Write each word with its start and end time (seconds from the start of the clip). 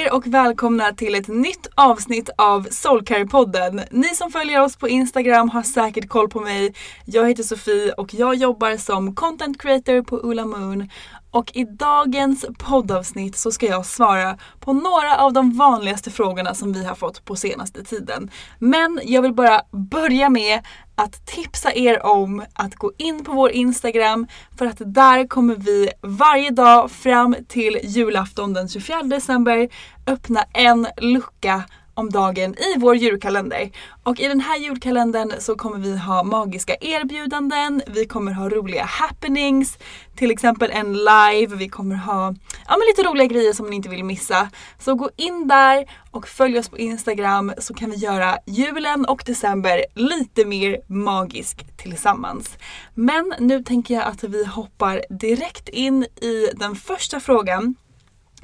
Er 0.00 0.12
och 0.14 0.26
välkomna 0.26 0.92
till 0.92 1.14
ett 1.14 1.28
nytt 1.28 1.66
avsnitt 1.74 2.30
av 2.36 2.68
Soulcare-podden. 2.68 3.82
Ni 3.90 4.08
som 4.08 4.32
följer 4.32 4.62
oss 4.62 4.76
på 4.76 4.88
Instagram 4.88 5.48
har 5.48 5.62
säkert 5.62 6.08
koll 6.08 6.28
på 6.28 6.40
mig. 6.40 6.74
Jag 7.04 7.28
heter 7.28 7.42
Sofie 7.42 7.92
och 7.92 8.14
jag 8.14 8.34
jobbar 8.34 8.76
som 8.76 9.14
content 9.14 9.62
creator 9.62 10.02
på 10.02 10.16
Ola 10.16 10.44
Moon. 10.44 10.88
Och 11.30 11.50
i 11.54 11.64
dagens 11.64 12.44
poddavsnitt 12.58 13.36
så 13.36 13.50
ska 13.50 13.66
jag 13.66 13.86
svara 13.86 14.38
på 14.60 14.72
några 14.72 15.16
av 15.16 15.32
de 15.32 15.52
vanligaste 15.52 16.10
frågorna 16.10 16.54
som 16.54 16.72
vi 16.72 16.84
har 16.84 16.94
fått 16.94 17.24
på 17.24 17.36
senaste 17.36 17.84
tiden. 17.84 18.30
Men 18.58 19.00
jag 19.04 19.22
vill 19.22 19.34
bara 19.34 19.62
börja 19.70 20.30
med 20.30 20.60
att 20.94 21.26
tipsa 21.26 21.74
er 21.74 22.06
om 22.06 22.44
att 22.52 22.74
gå 22.74 22.92
in 22.98 23.24
på 23.24 23.32
vår 23.32 23.50
Instagram 23.50 24.26
för 24.58 24.66
att 24.66 24.76
där 24.78 25.26
kommer 25.26 25.54
vi 25.54 25.90
varje 26.00 26.50
dag 26.50 26.90
fram 26.90 27.36
till 27.48 27.78
julafton 27.82 28.52
den 28.52 28.68
24 28.68 29.02
december 29.02 29.68
öppna 30.06 30.44
en 30.52 30.86
lucka 30.96 31.62
om 31.94 32.10
dagen 32.10 32.54
i 32.54 32.78
vår 32.78 32.96
julkalender. 32.96 33.70
Och 34.02 34.20
i 34.20 34.28
den 34.28 34.40
här 34.40 34.58
julkalendern 34.58 35.32
så 35.38 35.54
kommer 35.54 35.78
vi 35.78 35.96
ha 35.96 36.22
magiska 36.22 36.76
erbjudanden, 36.80 37.82
vi 37.86 38.06
kommer 38.06 38.32
ha 38.32 38.48
roliga 38.48 38.84
happenings, 38.84 39.78
till 40.16 40.30
exempel 40.30 40.70
en 40.70 40.92
live, 40.92 41.56
vi 41.56 41.68
kommer 41.68 41.96
ha 41.96 42.34
ja, 42.68 42.76
men 42.76 42.86
lite 42.86 43.02
roliga 43.02 43.26
grejer 43.26 43.52
som 43.52 43.66
ni 43.66 43.76
inte 43.76 43.88
vill 43.88 44.04
missa. 44.04 44.50
Så 44.78 44.94
gå 44.94 45.10
in 45.16 45.48
där 45.48 45.90
och 46.10 46.28
följ 46.28 46.58
oss 46.58 46.68
på 46.68 46.78
Instagram 46.78 47.52
så 47.58 47.74
kan 47.74 47.90
vi 47.90 47.96
göra 47.96 48.38
julen 48.46 49.04
och 49.04 49.22
december 49.26 49.84
lite 49.94 50.44
mer 50.44 50.80
magisk 50.86 51.76
tillsammans. 51.76 52.58
Men 52.94 53.34
nu 53.38 53.62
tänker 53.62 53.94
jag 53.94 54.04
att 54.04 54.24
vi 54.24 54.44
hoppar 54.44 55.04
direkt 55.10 55.68
in 55.68 56.02
i 56.02 56.48
den 56.54 56.76
första 56.76 57.20
frågan. 57.20 57.74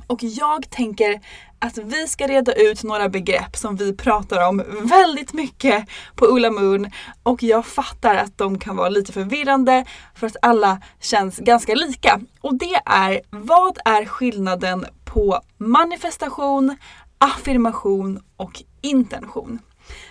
Och 0.07 0.23
jag 0.23 0.71
tänker 0.71 1.21
att 1.59 1.79
vi 1.79 2.09
ska 2.09 2.27
reda 2.27 2.53
ut 2.53 2.83
några 2.83 3.09
begrepp 3.09 3.57
som 3.57 3.77
vi 3.77 3.97
pratar 3.97 4.49
om 4.49 4.63
väldigt 4.83 5.33
mycket 5.33 5.89
på 6.15 6.27
Ulla 6.27 6.51
Moon 6.51 6.91
och 7.23 7.43
jag 7.43 7.67
fattar 7.67 8.15
att 8.15 8.39
de 8.39 8.59
kan 8.59 8.77
vara 8.77 8.89
lite 8.89 9.13
förvirrande 9.13 9.85
för 10.15 10.27
att 10.27 10.37
alla 10.43 10.81
känns 11.01 11.39
ganska 11.39 11.75
lika. 11.75 12.21
Och 12.41 12.55
det 12.55 12.81
är, 12.85 13.21
vad 13.31 13.79
är 13.85 14.05
skillnaden 14.05 14.87
på 15.05 15.41
manifestation, 15.59 16.77
affirmation 17.19 18.23
och 18.37 18.63
intention? 18.81 19.59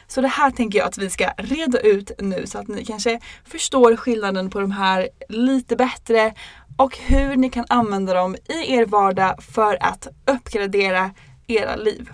Så 0.07 0.21
det 0.21 0.27
här 0.27 0.51
tänker 0.51 0.79
jag 0.79 0.87
att 0.87 0.97
vi 0.97 1.09
ska 1.09 1.29
reda 1.37 1.79
ut 1.79 2.11
nu 2.19 2.47
så 2.47 2.57
att 2.57 2.67
ni 2.67 2.85
kanske 2.85 3.19
förstår 3.45 3.95
skillnaden 3.95 4.49
på 4.49 4.59
de 4.59 4.71
här 4.71 5.09
lite 5.29 5.75
bättre 5.75 6.33
och 6.77 6.97
hur 6.97 7.35
ni 7.35 7.49
kan 7.49 7.65
använda 7.69 8.13
dem 8.13 8.35
i 8.35 8.73
er 8.73 8.85
vardag 8.85 9.43
för 9.43 9.77
att 9.81 10.07
uppgradera 10.25 11.11
era 11.47 11.75
liv. 11.75 12.09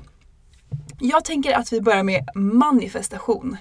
Jag 1.00 1.26
tänker 1.26 1.54
att 1.54 1.74
vi 1.74 1.82
börjar 1.82 2.04
med 2.04 2.30
manifestation. 2.36 3.58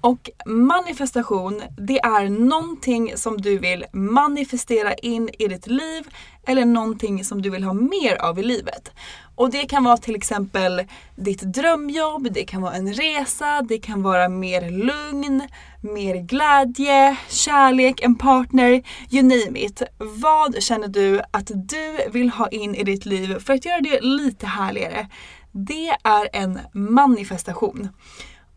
Och 0.00 0.30
manifestation, 0.46 1.62
det 1.76 1.98
är 2.00 2.28
någonting 2.28 3.12
som 3.16 3.40
du 3.40 3.58
vill 3.58 3.84
manifestera 3.92 4.94
in 4.94 5.30
i 5.38 5.48
ditt 5.48 5.66
liv 5.66 6.08
eller 6.46 6.64
någonting 6.64 7.24
som 7.24 7.42
du 7.42 7.50
vill 7.50 7.64
ha 7.64 7.72
mer 7.72 8.16
av 8.16 8.38
i 8.38 8.42
livet. 8.42 8.92
Och 9.40 9.50
det 9.50 9.66
kan 9.66 9.84
vara 9.84 9.96
till 9.96 10.16
exempel 10.16 10.82
ditt 11.16 11.40
drömjobb, 11.40 12.32
det 12.32 12.44
kan 12.44 12.62
vara 12.62 12.74
en 12.74 12.92
resa, 12.92 13.62
det 13.62 13.78
kan 13.78 14.02
vara 14.02 14.28
mer 14.28 14.70
lugn, 14.70 15.48
mer 15.80 16.16
glädje, 16.16 17.16
kärlek, 17.28 18.00
en 18.02 18.14
partner, 18.14 18.82
you 19.10 19.22
name 19.22 19.60
it. 19.60 19.82
Vad 19.98 20.62
känner 20.62 20.88
du 20.88 21.20
att 21.30 21.50
du 21.54 22.10
vill 22.12 22.30
ha 22.30 22.48
in 22.48 22.74
i 22.74 22.84
ditt 22.84 23.06
liv 23.06 23.38
för 23.38 23.52
att 23.54 23.64
göra 23.64 23.80
det 23.80 24.00
lite 24.00 24.46
härligare? 24.46 25.08
Det 25.52 25.88
är 26.04 26.28
en 26.32 26.58
manifestation. 26.72 27.88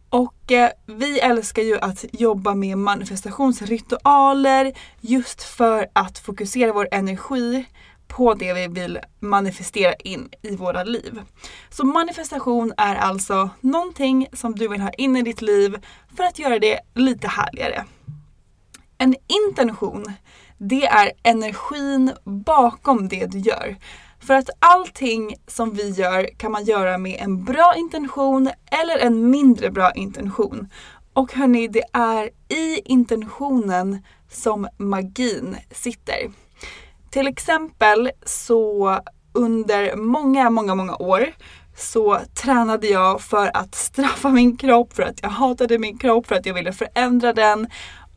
Och 0.09 0.51
eh, 0.51 0.69
vi 0.85 1.19
älskar 1.19 1.61
ju 1.61 1.79
att 1.79 2.05
jobba 2.11 2.55
med 2.55 2.77
manifestationsritualer 2.77 4.73
just 5.01 5.43
för 5.43 5.87
att 5.93 6.19
fokusera 6.19 6.73
vår 6.73 6.87
energi 6.91 7.65
på 8.15 8.33
det 8.33 8.53
vi 8.53 8.67
vill 8.67 8.99
manifestera 9.19 9.93
in 9.93 10.29
i 10.41 10.55
våra 10.55 10.83
liv. 10.83 11.21
Så 11.69 11.85
manifestation 11.85 12.73
är 12.77 12.95
alltså 12.95 13.49
någonting 13.61 14.27
som 14.33 14.55
du 14.55 14.67
vill 14.67 14.81
ha 14.81 14.89
in 14.89 15.15
i 15.15 15.21
ditt 15.21 15.41
liv 15.41 15.77
för 16.15 16.23
att 16.23 16.39
göra 16.39 16.59
det 16.59 16.79
lite 16.93 17.27
härligare. 17.27 17.85
En 18.97 19.15
intention, 19.47 20.13
det 20.57 20.85
är 20.85 21.11
energin 21.23 22.11
bakom 22.23 23.07
det 23.07 23.25
du 23.25 23.39
gör. 23.39 23.75
För 24.19 24.33
att 24.33 24.49
allting 24.59 25.35
som 25.47 25.73
vi 25.73 25.89
gör 25.89 26.29
kan 26.37 26.51
man 26.51 26.63
göra 26.63 26.97
med 26.97 27.17
en 27.21 27.43
bra 27.43 27.73
intention 27.77 28.49
eller 28.71 28.97
en 28.97 29.29
mindre 29.29 29.71
bra 29.71 29.91
intention. 29.91 30.69
Och 31.13 31.33
hörni, 31.33 31.67
det 31.67 31.83
är 31.93 32.29
i 32.49 32.81
intentionen 32.85 34.03
som 34.29 34.67
magin 34.77 35.57
sitter. 35.71 36.42
Till 37.13 37.27
exempel 37.27 38.11
så 38.25 38.99
under 39.33 39.95
många, 39.95 40.49
många, 40.49 40.75
många 40.75 40.95
år 40.95 41.33
så 41.77 42.19
tränade 42.33 42.87
jag 42.87 43.21
för 43.21 43.57
att 43.57 43.75
straffa 43.75 44.29
min 44.29 44.57
kropp, 44.57 44.93
för 44.93 45.03
att 45.03 45.19
jag 45.21 45.29
hatade 45.29 45.77
min 45.77 45.97
kropp, 45.97 46.27
för 46.27 46.35
att 46.35 46.45
jag 46.45 46.53
ville 46.53 46.73
förändra 46.73 47.33
den. 47.33 47.67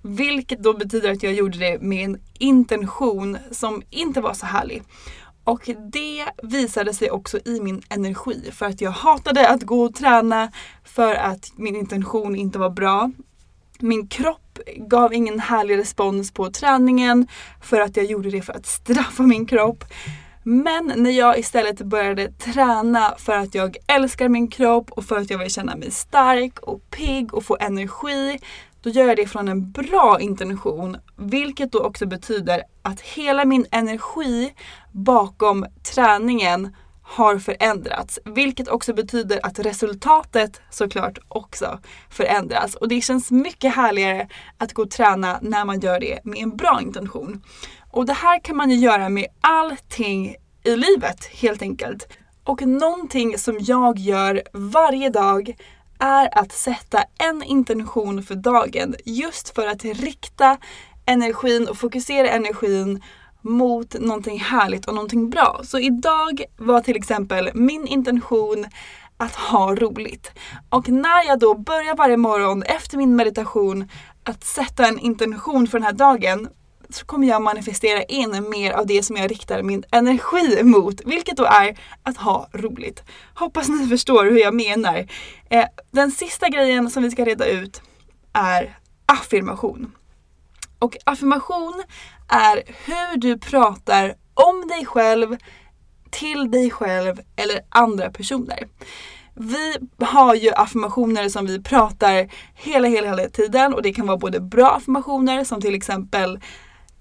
Vilket 0.02 0.62
då 0.62 0.72
betyder 0.72 1.12
att 1.12 1.22
jag 1.22 1.32
gjorde 1.32 1.58
det 1.58 1.78
med 1.81 2.04
en 2.04 2.20
intention 2.38 3.38
som 3.50 3.82
inte 3.90 4.20
var 4.20 4.34
så 4.34 4.46
härlig. 4.46 4.82
Och 5.44 5.70
det 5.92 6.25
visade 6.42 6.94
sig 6.94 7.10
också 7.10 7.38
i 7.44 7.60
min 7.60 7.82
energi 7.88 8.50
för 8.52 8.66
att 8.66 8.81
jag 8.81 8.90
hatade 8.90 9.49
att 9.49 9.62
gå 9.62 9.82
och 9.82 9.94
träna 9.94 10.52
för 10.84 11.14
att 11.14 11.52
min 11.56 11.76
intention 11.76 12.37
inte 12.37 12.58
var 12.58 12.70
bra. 12.70 13.10
Min 13.81 14.08
kropp 14.08 14.58
gav 14.76 15.14
ingen 15.14 15.40
härlig 15.40 15.78
respons 15.78 16.32
på 16.32 16.50
träningen 16.50 17.26
för 17.62 17.81
att 17.81 17.96
jag 17.96 18.06
gjorde 18.06 18.31
det 18.31 18.43
för 18.43 18.52
att 18.52 18.67
straffa 18.67 19.23
min 19.23 19.46
kropp. 19.46 19.84
Men 20.43 20.93
när 20.96 21.11
jag 21.11 21.38
istället 21.38 21.81
började 21.81 22.28
träna 22.32 23.14
för 23.19 23.32
att 23.32 23.55
jag 23.55 23.76
älskar 23.87 24.28
min 24.28 24.49
kropp 24.49 24.90
och 24.90 25.05
för 25.05 25.17
att 25.19 25.31
jag 25.31 25.38
vill 25.38 25.50
känna 25.50 25.76
mig 25.76 25.90
stark 25.90 26.58
och 26.58 26.90
pigg 26.90 27.34
och 27.34 27.44
få 27.44 27.56
energi 27.61 28.38
då 28.81 28.90
gör 28.90 29.06
jag 29.06 29.17
det 29.17 29.26
från 29.26 29.49
en 29.49 29.70
bra 29.73 30.20
intention. 30.20 30.96
Vilket 31.17 31.73
då 31.73 31.82
också 31.82 32.06
betyder 32.06 32.62
att 32.82 33.00
hela 33.00 33.44
min 33.44 33.67
energi 33.70 34.55
bakom 34.93 35.67
träningen 35.94 36.76
har 37.08 37.38
förändrats. 37.38 38.18
Vilket 38.24 38.68
också 38.68 38.94
betyder 38.94 39.40
att 39.46 39.58
resultatet 39.58 40.60
såklart 40.70 41.18
också 41.28 41.78
förändras. 42.10 42.74
Och 42.74 42.88
det 42.88 43.00
känns 43.00 43.30
mycket 43.30 43.74
härligare 43.74 44.28
att 44.58 44.72
gå 44.72 44.82
och 44.82 44.90
träna 44.90 45.38
när 45.42 45.64
man 45.64 45.80
gör 45.80 46.00
det 46.00 46.18
med 46.24 46.38
en 46.38 46.56
bra 46.56 46.78
intention. 46.82 47.42
Och 47.90 48.06
det 48.06 48.12
här 48.12 48.40
kan 48.40 48.56
man 48.56 48.70
ju 48.70 48.76
göra 48.76 49.08
med 49.08 49.26
allting 49.40 50.36
i 50.64 50.76
livet 50.76 51.24
helt 51.24 51.62
enkelt. 51.62 52.08
Och 52.44 52.62
någonting 52.62 53.38
som 53.38 53.56
jag 53.60 53.98
gör 53.98 54.42
varje 54.52 55.10
dag 55.10 55.56
är 55.98 56.38
att 56.38 56.52
sätta 56.52 57.04
en 57.18 57.42
intention 57.42 58.22
för 58.22 58.34
dagen 58.34 58.94
just 59.04 59.54
för 59.54 59.66
att 59.66 59.84
rikta 59.84 60.58
energin 61.06 61.68
och 61.68 61.78
fokusera 61.78 62.28
energin 62.28 63.02
mot 63.42 63.94
någonting 64.00 64.40
härligt 64.40 64.86
och 64.86 64.94
någonting 64.94 65.30
bra. 65.30 65.60
Så 65.64 65.78
idag 65.78 66.42
var 66.56 66.80
till 66.80 66.96
exempel 66.96 67.50
min 67.54 67.86
intention 67.86 68.66
att 69.16 69.34
ha 69.34 69.74
roligt. 69.74 70.32
Och 70.68 70.88
när 70.88 71.26
jag 71.26 71.38
då 71.38 71.54
börjar 71.54 71.96
varje 71.96 72.16
morgon 72.16 72.62
efter 72.62 72.96
min 72.96 73.16
meditation 73.16 73.88
att 74.24 74.44
sätta 74.44 74.86
en 74.86 74.98
intention 74.98 75.66
för 75.66 75.78
den 75.78 75.86
här 75.86 75.92
dagen 75.92 76.48
så 76.88 77.06
kommer 77.06 77.28
jag 77.28 77.42
manifestera 77.42 78.02
in 78.02 78.50
mer 78.50 78.72
av 78.72 78.86
det 78.86 79.02
som 79.02 79.16
jag 79.16 79.30
riktar 79.30 79.62
min 79.62 79.84
energi 79.90 80.62
mot, 80.62 81.00
vilket 81.04 81.36
då 81.36 81.44
är 81.44 81.78
att 82.02 82.16
ha 82.16 82.48
roligt. 82.52 83.02
Hoppas 83.34 83.68
ni 83.68 83.88
förstår 83.88 84.24
hur 84.24 84.38
jag 84.38 84.54
menar. 84.54 85.06
Eh, 85.50 85.64
den 85.90 86.10
sista 86.10 86.48
grejen 86.48 86.90
som 86.90 87.02
vi 87.02 87.10
ska 87.10 87.24
reda 87.24 87.46
ut 87.46 87.82
är 88.32 88.78
affirmation. 89.06 89.92
Och 90.78 90.96
affirmation 91.04 91.82
är 92.28 92.62
hur 92.84 93.17
du 93.17 93.38
pratar 93.38 94.14
om 94.34 94.69
dig 94.69 94.87
själv, 94.87 95.37
till 96.11 96.50
dig 96.50 96.70
själv 96.70 97.20
eller 97.37 97.61
andra 97.69 98.11
personer. 98.11 98.69
Vi 99.34 99.76
har 100.05 100.34
ju 100.34 100.50
affirmationer 100.52 101.28
som 101.28 101.46
vi 101.46 101.62
pratar 101.62 102.28
hela, 102.55 102.88
hela, 102.88 103.08
hela 103.08 103.28
tiden 103.28 103.75
och 103.75 103.82
det 103.82 103.93
kan 103.93 104.06
vara 104.06 104.17
både 104.17 104.40
bra 104.40 104.70
affirmationer 104.70 105.44
som 105.44 105.61
till 105.61 105.75
exempel 105.75 106.38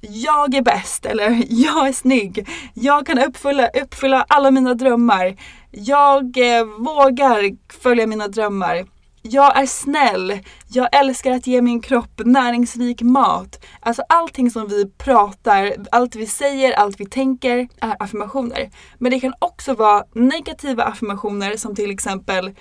jag 0.01 0.55
är 0.55 0.61
bäst 0.61 1.05
eller 1.05 1.43
jag 1.49 1.87
är 1.87 1.93
snygg. 1.93 2.47
Jag 2.73 3.05
kan 3.05 3.19
uppfylla, 3.19 3.67
uppfylla 3.67 4.25
alla 4.29 4.51
mina 4.51 4.73
drömmar. 4.73 5.35
Jag 5.71 6.37
eh, 6.37 6.63
vågar 6.63 7.55
följa 7.81 8.07
mina 8.07 8.27
drömmar. 8.27 8.85
Jag 9.27 9.57
är 9.57 9.65
snäll. 9.65 10.39
Jag 10.67 10.89
älskar 10.91 11.31
att 11.31 11.47
ge 11.47 11.61
min 11.61 11.81
kropp 11.81 12.21
näringsrik 12.25 13.01
mat. 13.01 13.65
Alltså 13.79 14.03
allting 14.09 14.51
som 14.51 14.67
vi 14.67 14.89
pratar, 14.89 15.73
allt 15.91 16.15
vi 16.15 16.25
säger, 16.25 16.73
allt 16.73 16.99
vi 16.99 17.05
tänker 17.05 17.67
är 17.81 17.95
affirmationer. 17.99 18.69
Men 18.97 19.11
det 19.11 19.19
kan 19.19 19.33
också 19.39 19.73
vara 19.73 20.03
negativa 20.13 20.83
affirmationer 20.83 21.57
som 21.57 21.75
till 21.75 21.91
exempel 21.91 22.51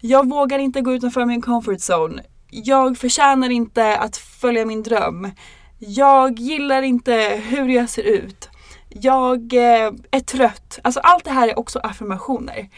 Jag 0.00 0.28
vågar 0.28 0.58
inte 0.58 0.80
gå 0.80 0.94
utanför 0.94 1.24
min 1.24 1.42
comfort 1.42 1.80
zone. 1.90 2.22
Jag 2.50 2.98
förtjänar 2.98 3.50
inte 3.50 3.96
att 3.96 4.16
följa 4.16 4.64
min 4.66 4.82
dröm. 4.82 5.30
Jag 5.78 6.38
gillar 6.38 6.82
inte 6.82 7.42
hur 7.44 7.68
jag 7.68 7.88
ser 7.90 8.02
ut. 8.02 8.48
Jag 8.88 9.52
eh, 9.52 9.92
är 10.10 10.20
trött. 10.20 10.78
Alltså 10.82 11.00
allt 11.00 11.24
det 11.24 11.30
här 11.30 11.48
är 11.48 11.58
också 11.58 11.78
affirmationer. 11.78 12.68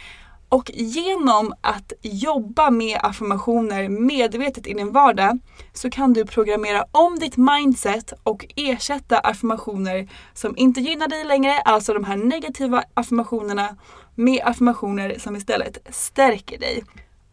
Och 0.48 0.70
genom 0.74 1.54
att 1.60 1.92
jobba 2.02 2.70
med 2.70 3.00
affirmationer 3.02 3.88
medvetet 3.88 4.66
i 4.66 4.74
din 4.74 4.92
vardag 4.92 5.38
så 5.72 5.90
kan 5.90 6.12
du 6.12 6.24
programmera 6.24 6.84
om 6.92 7.18
ditt 7.18 7.36
mindset 7.36 8.12
och 8.22 8.46
ersätta 8.56 9.18
affirmationer 9.18 10.08
som 10.34 10.56
inte 10.56 10.80
gynnar 10.80 11.08
dig 11.08 11.24
längre, 11.24 11.60
alltså 11.60 11.94
de 11.94 12.04
här 12.04 12.16
negativa 12.16 12.84
affirmationerna, 12.94 13.76
med 14.14 14.40
affirmationer 14.44 15.18
som 15.18 15.36
istället 15.36 15.78
stärker 15.90 16.58
dig. 16.58 16.84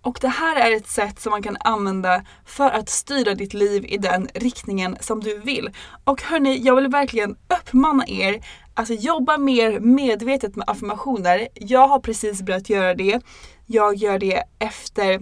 Och 0.05 0.17
det 0.21 0.27
här 0.27 0.55
är 0.55 0.75
ett 0.75 0.87
sätt 0.87 1.19
som 1.19 1.31
man 1.31 1.41
kan 1.41 1.57
använda 1.59 2.23
för 2.45 2.69
att 2.69 2.89
styra 2.89 3.33
ditt 3.33 3.53
liv 3.53 3.85
i 3.85 3.97
den 3.97 4.27
riktningen 4.33 4.97
som 4.99 5.19
du 5.19 5.39
vill. 5.39 5.69
Och 6.03 6.21
hörni, 6.21 6.57
jag 6.57 6.75
vill 6.75 6.87
verkligen 6.87 7.35
uppmana 7.59 8.07
er 8.07 8.45
att 8.73 9.03
jobba 9.03 9.37
mer 9.37 9.79
medvetet 9.79 10.55
med 10.55 10.69
affirmationer. 10.69 11.47
Jag 11.53 11.87
har 11.87 11.99
precis 11.99 12.41
börjat 12.41 12.69
göra 12.69 12.93
det. 12.93 13.21
Jag 13.65 13.95
gör 13.95 14.19
det 14.19 14.43
efter 14.59 15.21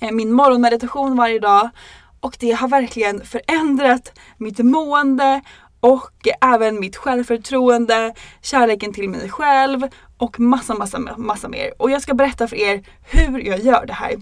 eh, 0.00 0.12
min 0.12 0.32
morgonmeditation 0.32 1.16
varje 1.16 1.38
dag 1.38 1.70
och 2.20 2.36
det 2.40 2.52
har 2.52 2.68
verkligen 2.68 3.24
förändrat 3.24 4.18
mitt 4.38 4.58
mående 4.58 5.40
och 5.80 6.28
även 6.40 6.80
mitt 6.80 6.96
självförtroende, 6.96 8.14
kärleken 8.42 8.92
till 8.92 9.08
mig 9.08 9.30
själv 9.30 9.82
och 10.18 10.40
massa, 10.40 10.74
massa, 10.74 10.98
massa 11.16 11.48
mer. 11.48 11.72
Och 11.78 11.90
jag 11.90 12.02
ska 12.02 12.14
berätta 12.14 12.48
för 12.48 12.56
er 12.56 12.82
hur 13.10 13.38
jag 13.38 13.60
gör 13.60 13.86
det 13.86 13.92
här. 13.92 14.14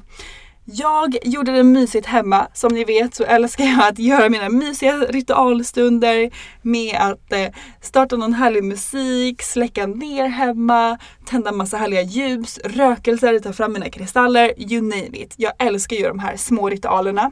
Jag 0.66 1.16
gjorde 1.24 1.52
det 1.52 1.62
mysigt 1.62 2.06
hemma. 2.06 2.48
Som 2.54 2.74
ni 2.74 2.84
vet 2.84 3.14
så 3.14 3.24
älskar 3.24 3.64
jag 3.64 3.88
att 3.88 3.98
göra 3.98 4.28
mina 4.28 4.48
mysiga 4.48 4.92
ritualstunder 4.96 6.30
med 6.62 6.96
att 7.00 7.32
eh, 7.32 7.46
starta 7.80 8.16
någon 8.16 8.32
härlig 8.32 8.64
musik, 8.64 9.42
släcka 9.42 9.86
ner 9.86 10.28
hemma, 10.28 10.98
tända 11.24 11.52
massa 11.52 11.76
härliga 11.76 12.02
ljus, 12.02 12.58
rökelser, 12.64 13.38
ta 13.38 13.52
fram 13.52 13.72
mina 13.72 13.90
kristaller, 13.90 14.72
you 14.72 14.82
name 14.82 15.16
it. 15.16 15.34
Jag 15.36 15.52
älskar 15.58 15.96
ju 15.96 16.08
de 16.08 16.18
här 16.18 16.36
små 16.36 16.70
ritualerna. 16.70 17.30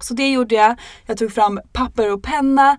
Så 0.00 0.14
det 0.14 0.30
gjorde 0.30 0.54
jag. 0.54 0.76
Jag 1.06 1.18
tog 1.18 1.32
fram 1.32 1.60
papper 1.72 2.12
och 2.12 2.22
penna 2.22 2.78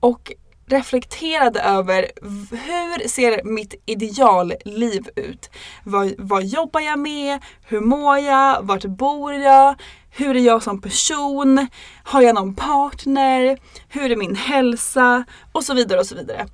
och 0.00 0.32
reflekterade 0.66 1.60
över 1.60 2.10
hur 2.50 3.08
ser 3.08 3.44
mitt 3.44 3.74
idealliv 3.86 5.08
ut? 5.16 5.50
Vad, 5.84 6.14
vad 6.18 6.44
jobbar 6.44 6.80
jag 6.80 6.98
med? 6.98 7.40
Hur 7.66 7.80
mår 7.80 8.18
jag? 8.18 8.62
Vart 8.62 8.84
bor 8.84 9.34
jag? 9.34 9.74
Hur 10.10 10.36
är 10.36 10.40
jag 10.40 10.62
som 10.62 10.80
person? 10.80 11.68
Har 12.04 12.22
jag 12.22 12.34
någon 12.34 12.54
partner? 12.54 13.58
Hur 13.88 14.12
är 14.12 14.16
min 14.16 14.36
hälsa? 14.36 15.24
Och 15.52 15.64
så 15.64 15.74
vidare 15.74 16.00
och 16.00 16.06
så 16.06 16.14
vidare. 16.14 16.46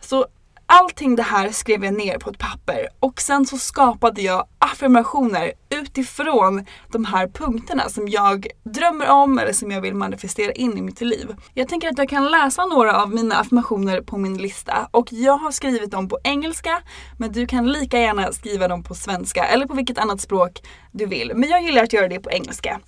Så 0.00 0.26
allting 0.74 1.16
det 1.16 1.22
här 1.22 1.48
skrev 1.50 1.84
jag 1.84 1.94
ner 1.94 2.18
på 2.18 2.30
ett 2.30 2.38
papper 2.38 2.88
och 3.00 3.20
sen 3.20 3.46
så 3.46 3.58
skapade 3.58 4.22
jag 4.22 4.46
affirmationer 4.58 5.52
utifrån 5.70 6.66
de 6.92 7.04
här 7.04 7.28
punkterna 7.28 7.88
som 7.88 8.08
jag 8.08 8.46
drömmer 8.64 9.08
om 9.08 9.38
eller 9.38 9.52
som 9.52 9.70
jag 9.70 9.80
vill 9.80 9.94
manifestera 9.94 10.52
in 10.52 10.78
i 10.78 10.82
mitt 10.82 11.00
liv. 11.00 11.34
Jag 11.54 11.68
tänker 11.68 11.88
att 11.88 11.98
jag 11.98 12.08
kan 12.08 12.30
läsa 12.30 12.66
några 12.66 13.02
av 13.02 13.14
mina 13.14 13.34
affirmationer 13.34 14.00
på 14.00 14.18
min 14.18 14.38
lista 14.38 14.88
och 14.90 15.08
jag 15.10 15.36
har 15.36 15.50
skrivit 15.50 15.90
dem 15.90 16.08
på 16.08 16.18
engelska 16.24 16.82
men 17.18 17.32
du 17.32 17.46
kan 17.46 17.72
lika 17.72 17.98
gärna 17.98 18.32
skriva 18.32 18.68
dem 18.68 18.82
på 18.82 18.94
svenska 18.94 19.44
eller 19.44 19.66
på 19.66 19.74
vilket 19.74 19.98
annat 19.98 20.20
språk 20.20 20.60
du 20.92 21.06
vill. 21.06 21.32
Men 21.34 21.48
jag 21.48 21.62
gillar 21.62 21.82
att 21.82 21.92
göra 21.92 22.08
det 22.08 22.20
på 22.20 22.30
engelska. 22.30 22.80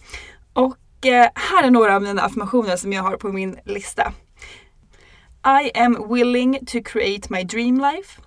Och 0.52 1.06
eh, 1.06 1.28
här 1.34 1.64
är 1.64 1.70
några 1.70 1.96
av 1.96 2.02
mina 2.02 2.22
affirmationer 2.22 2.76
som 2.76 2.92
jag 2.92 3.02
har 3.02 3.16
på 3.16 3.28
min 3.28 3.58
lista. 3.64 4.12
I 5.44 5.70
am 5.74 6.08
willing 6.08 6.64
to 6.64 6.80
create 6.80 7.30
my 7.30 7.42
dream 7.42 7.76
life. 7.76 8.18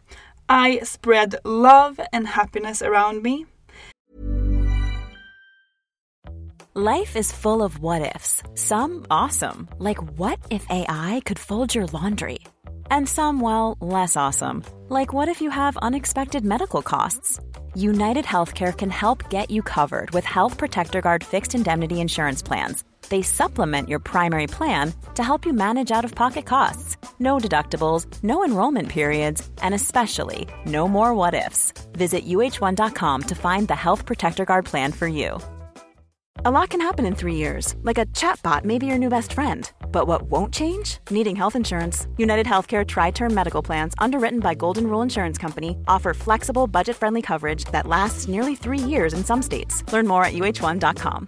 I 0.48 0.82
spread 0.84 1.36
love 1.44 2.00
and 2.14 2.28
happiness 2.28 2.84
around 2.84 3.24
me. 3.24 3.48
Life 6.76 7.16
is 7.16 7.32
full 7.32 7.64
of 7.64 7.80
what 7.80 8.16
ifs, 8.16 8.44
some 8.54 9.08
awesome, 9.10 9.68
like 9.80 9.98
what 10.20 10.38
if 10.52 10.64
AI 10.70 11.24
could 11.26 11.40
fold 11.40 11.74
your 11.74 11.88
laundry? 11.88 12.38
And 12.92 13.10
some, 13.10 13.42
well, 13.42 13.78
less 13.82 14.16
awesome. 14.16 14.64
Like 14.88 15.12
what 15.12 15.28
if 15.28 15.42
you 15.42 15.50
have 15.50 15.76
unexpected 15.78 16.46
medical 16.46 16.84
costs? 16.84 17.40
United 17.74 18.26
Healthcare 18.26 18.78
can 18.78 18.92
help 18.92 19.28
get 19.32 19.50
you 19.50 19.64
covered 19.64 20.12
with 20.12 20.24
Health 20.24 20.60
Protector 20.60 21.02
Guard 21.02 21.24
fixed 21.24 21.56
indemnity 21.56 22.00
insurance 22.00 22.44
plans. 22.44 22.84
They 23.10 23.22
supplement 23.22 23.90
your 23.90 24.00
primary 24.00 24.48
plan 24.48 24.94
to 25.16 25.24
help 25.24 25.46
you 25.46 25.54
manage 25.54 25.92
out 25.92 26.06
of 26.06 26.16
pocket 26.16 26.46
costs. 26.46 26.98
No 27.20 27.38
deductibles, 27.38 28.06
no 28.24 28.44
enrollment 28.44 28.90
periods, 28.90 29.50
and 29.62 29.74
especially 29.74 30.48
no 30.66 30.88
more 30.88 31.14
what 31.14 31.34
ifs. 31.34 31.74
Visit 31.94 32.26
uh1.com 32.26 33.22
to 33.24 33.36
find 33.36 33.68
the 33.68 33.76
Health 33.76 34.06
Protector 34.06 34.46
Guard 34.46 34.66
plan 34.66 34.92
for 34.92 35.08
you. 35.08 35.40
A 36.46 36.52
lot 36.52 36.70
can 36.70 36.80
happen 36.82 37.06
in 37.06 37.16
three 37.16 37.36
years, 37.36 37.76
like 37.82 37.98
a 37.98 38.06
chatbot 38.08 38.64
may 38.64 38.78
be 38.78 38.86
your 38.86 39.00
new 39.00 39.10
best 39.10 39.34
friend. 39.34 39.70
But 39.92 40.06
what 40.08 40.24
won't 40.24 40.54
change? 40.54 41.00
Needing 41.10 41.36
health 41.36 41.56
insurance. 41.56 42.08
United 42.18 42.46
Healthcare 42.46 42.86
Tri 42.86 43.12
Term 43.12 43.34
Medical 43.34 43.64
Plans, 43.64 43.96
underwritten 43.98 44.40
by 44.40 44.54
Golden 44.54 44.86
Rule 44.88 45.02
Insurance 45.02 45.38
Company, 45.40 45.78
offer 45.88 46.14
flexible, 46.14 46.68
budget 46.68 46.96
friendly 46.96 47.24
coverage 47.24 47.66
that 47.72 47.88
lasts 47.88 48.28
nearly 48.28 48.56
three 48.56 48.78
years 48.78 49.14
in 49.14 49.26
some 49.26 49.42
states. 49.42 49.84
Learn 49.92 50.08
more 50.08 50.24
at 50.24 50.34
uh1.com. 50.34 51.28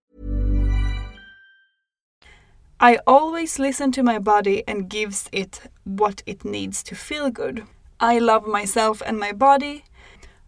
I 2.83 2.97
always 3.05 3.59
listen 3.59 3.91
to 3.91 4.01
my 4.01 4.17
body 4.17 4.63
and 4.67 4.89
gives 4.89 5.29
it 5.31 5.61
what 5.83 6.23
it 6.25 6.43
needs 6.43 6.81
to 6.83 6.95
feel 6.95 7.29
good. 7.29 7.63
I 7.99 8.17
love 8.17 8.47
myself 8.47 9.03
and 9.05 9.19
my 9.19 9.33
body. 9.33 9.83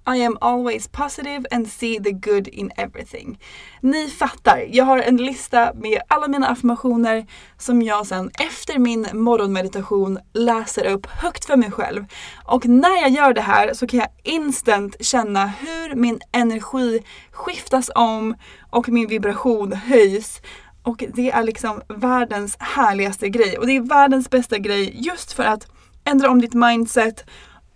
I 0.08 0.18
am 0.18 0.38
always 0.42 0.88
positive 0.88 1.46
and 1.52 1.68
see 1.68 2.00
the 2.00 2.12
good 2.12 2.48
in 2.48 2.72
everything. 2.76 3.38
Ni 3.82 4.10
fattar, 4.10 4.66
jag 4.70 4.86
har 4.86 5.00
en 5.00 5.18
lista 5.18 5.74
med 5.74 6.02
alla 6.08 6.28
mina 6.28 6.48
affirmationer 6.48 7.26
som 7.58 7.82
jag 7.82 8.08
sen 8.08 8.32
efter 8.40 8.80
min 8.80 9.08
morgonmeditation 9.14 10.20
läser 10.34 10.86
upp 10.86 11.06
högt 11.06 11.46
för 11.46 11.58
mig 11.58 11.72
själv. 11.72 12.06
Och 12.46 12.66
när 12.66 13.02
jag 13.02 13.10
gör 13.10 13.34
det 13.34 13.42
här 13.42 13.74
så 13.74 13.88
kan 13.88 14.00
jag 14.00 14.10
instant 14.24 15.06
känna 15.06 15.46
hur 15.46 15.96
min 15.96 16.20
energi 16.32 17.04
skiftas 17.32 17.92
om 17.96 18.36
och 18.70 18.90
min 18.90 19.08
vibration 19.08 19.74
höjs. 19.74 20.42
Och 20.84 21.04
det 21.14 21.32
är 21.32 21.44
liksom 21.44 21.82
världens 21.88 22.56
härligaste 22.60 23.30
grej. 23.30 23.58
Och 23.58 23.68
det 23.68 23.76
är 23.76 23.82
världens 23.82 24.30
bästa 24.30 24.58
grej 24.58 24.96
just 24.96 25.34
för 25.34 25.44
att 25.44 25.68
ändra 26.06 26.30
om 26.30 26.42
ditt 26.42 26.54
mindset 26.54 27.26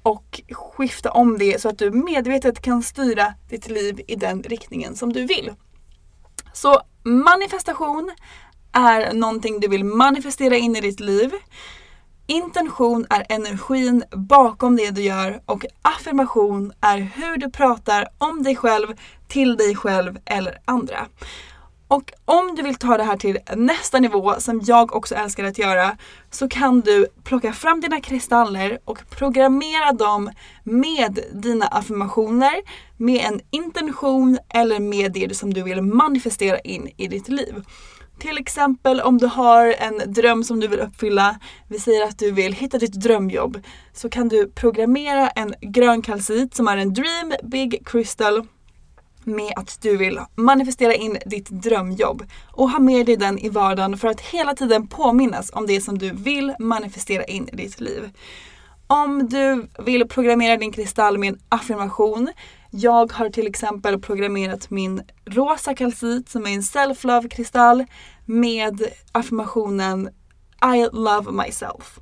och 0.04 0.42
skifta 0.52 1.12
om 1.12 1.38
det 1.38 1.62
så 1.62 1.70
att 1.70 1.78
du 1.78 1.92
medvetet 1.92 2.62
kan 2.62 2.84
styra 2.84 3.34
ditt 3.50 3.70
liv 3.70 4.02
i 4.08 4.16
den 4.16 4.44
riktningen 4.44 4.96
som 4.96 5.14
du 5.14 5.26
vill. 5.26 5.52
Så 6.54 6.82
manifestation 7.04 8.12
är 8.72 9.14
någonting 9.14 9.60
du 9.60 9.68
vill 9.68 9.84
manifestera 9.84 10.56
in 10.56 10.76
i 10.76 10.82
ditt 10.82 11.00
liv. 11.00 11.32
Intention 12.28 13.06
är 13.10 13.26
energin 13.30 14.04
bakom 14.12 14.76
det 14.76 14.92
du 14.92 15.02
gör 15.02 15.42
och 15.46 15.66
affirmation 15.82 16.74
är 16.82 16.98
hur 16.98 17.38
du 17.38 17.52
pratar 17.52 18.08
om 18.18 18.44
dig 18.44 18.56
själv, 18.56 18.88
till 19.28 19.58
dig 19.58 19.76
själv 19.76 20.18
eller 20.26 20.58
andra. 20.66 21.08
Och 21.88 22.14
om 22.26 22.56
du 22.56 22.62
vill 22.62 22.76
ta 22.76 22.98
det 22.98 23.04
här 23.04 23.18
till 23.18 23.40
nästa 23.56 24.00
nivå, 24.00 24.34
som 24.40 24.62
jag 24.64 24.96
också 24.96 25.16
älskar 25.16 25.44
att 25.44 25.58
göra, 25.58 25.98
så 26.32 26.48
kan 26.48 26.82
du 26.82 27.08
plocka 27.24 27.54
fram 27.54 27.82
dina 27.82 28.02
kristaller 28.02 28.80
och 28.86 29.10
programmera 29.10 29.92
dem 29.92 30.32
med 30.64 31.20
dina 31.34 31.68
affirmationer, 31.68 32.54
med 32.98 33.22
en 33.26 33.42
intention 33.50 34.38
eller 34.50 34.80
med 34.80 35.12
det 35.12 35.38
som 35.38 35.54
du 35.54 35.64
vill 35.64 35.82
manifestera 35.82 36.60
in 36.60 36.92
i 36.98 37.08
ditt 37.08 37.30
liv. 37.30 37.64
Till 38.20 38.38
exempel 38.38 39.02
om 39.02 39.18
du 39.18 39.28
har 39.28 39.76
en 39.80 40.14
dröm 40.14 40.44
som 40.44 40.60
du 40.60 40.68
vill 40.68 40.80
uppfylla, 40.80 41.40
vi 41.68 41.80
säger 41.80 42.04
att 42.04 42.20
du 42.20 42.32
vill 42.32 42.54
hitta 42.54 42.78
ditt 42.78 42.94
drömjobb, 42.94 43.64
så 43.94 44.10
kan 44.10 44.28
du 44.28 44.52
programmera 44.52 45.30
en 45.30 45.54
grön 45.62 46.02
kalcit 46.02 46.56
som 46.56 46.68
är 46.68 46.78
en 46.78 46.94
Dream 46.94 47.34
Big 47.44 47.88
Crystal 47.88 48.48
med 49.28 49.54
att 49.56 49.82
du 49.82 49.98
vill 49.98 50.20
manifestera 50.36 50.94
in 50.94 51.18
ditt 51.26 51.50
drömjobb 51.50 52.24
och 52.52 52.70
ha 52.70 52.80
med 52.80 53.06
dig 53.06 53.18
den 53.18 53.40
i 53.40 53.50
vardagen 53.50 53.98
för 53.98 54.08
att 54.08 54.22
hela 54.22 54.56
tiden 54.56 54.88
påminnas 54.88 55.50
om 55.54 55.68
det 55.68 55.82
som 55.82 55.98
du 55.98 56.12
vill 56.12 56.54
manifestera 56.60 57.24
in 57.24 57.50
i 57.54 57.56
ditt 57.56 57.80
liv. 57.80 58.10
Om 58.88 59.30
du 59.30 59.68
vill 59.86 60.08
programmera 60.08 60.58
din 60.58 60.72
kristall 60.72 61.18
med 61.18 61.30
en 61.30 61.40
affirmation. 61.50 62.30
Jag 62.72 63.14
har 63.14 63.30
till 63.30 63.48
exempel 63.48 64.00
programmerat 64.00 64.70
min 64.70 65.02
rosa 65.26 65.76
kalcit 65.76 66.30
som 66.30 66.46
är 66.46 66.54
en 66.54 66.62
self-love 66.62 67.30
kristall 67.30 67.86
med 68.26 68.82
affirmationen 69.12 70.10
I 70.76 70.90
love 70.92 71.32
myself. 71.32 72.00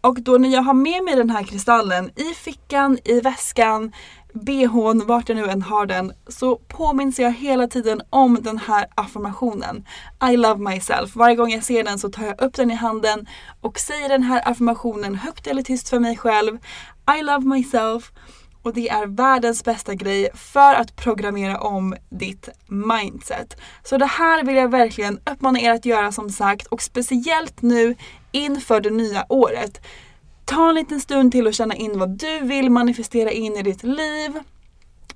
Och 0.00 0.20
då 0.20 0.38
när 0.38 0.48
jag 0.48 0.62
har 0.62 0.74
med 0.74 1.04
mig 1.04 1.16
den 1.16 1.30
här 1.30 1.44
kristallen 1.44 2.10
i 2.16 2.34
fickan, 2.34 2.98
i 3.04 3.20
väskan, 3.20 3.92
bhn, 4.32 5.06
vart 5.06 5.28
jag 5.28 5.36
nu 5.36 5.46
än 5.46 5.62
har 5.62 5.86
den, 5.86 6.12
så 6.28 6.56
påminns 6.56 7.18
jag 7.18 7.32
hela 7.32 7.68
tiden 7.68 8.02
om 8.10 8.38
den 8.40 8.58
här 8.58 8.86
affirmationen. 8.94 9.86
I 10.32 10.36
love 10.36 10.70
myself. 10.70 11.16
Varje 11.16 11.36
gång 11.36 11.50
jag 11.50 11.64
ser 11.64 11.84
den 11.84 11.98
så 11.98 12.08
tar 12.08 12.24
jag 12.24 12.40
upp 12.40 12.54
den 12.54 12.70
i 12.70 12.74
handen 12.74 13.26
och 13.60 13.78
säger 13.78 14.08
den 14.08 14.22
här 14.22 14.48
affirmationen 14.50 15.14
högt 15.14 15.46
eller 15.46 15.62
tyst 15.62 15.88
för 15.88 15.98
mig 15.98 16.16
själv. 16.16 16.58
I 17.18 17.22
love 17.22 17.46
myself. 17.46 18.12
Och 18.62 18.74
det 18.74 18.88
är 18.88 19.06
världens 19.06 19.64
bästa 19.64 19.94
grej 19.94 20.30
för 20.34 20.74
att 20.74 20.96
programmera 20.96 21.60
om 21.60 21.96
ditt 22.10 22.48
mindset. 22.66 23.56
Så 23.82 23.98
det 23.98 24.06
här 24.06 24.44
vill 24.44 24.56
jag 24.56 24.70
verkligen 24.70 25.20
uppmana 25.30 25.60
er 25.60 25.70
att 25.70 25.84
göra 25.84 26.12
som 26.12 26.30
sagt 26.30 26.66
och 26.66 26.82
speciellt 26.82 27.62
nu 27.62 27.96
inför 28.32 28.80
det 28.80 28.90
nya 28.90 29.26
året. 29.28 29.80
Ta 30.48 30.68
en 30.68 30.74
liten 30.74 31.00
stund 31.00 31.32
till 31.32 31.46
och 31.46 31.54
känna 31.54 31.74
in 31.74 31.98
vad 31.98 32.18
du 32.18 32.38
vill 32.38 32.70
manifestera 32.70 33.30
in 33.30 33.56
i 33.56 33.62
ditt 33.62 33.82
liv. 33.82 34.38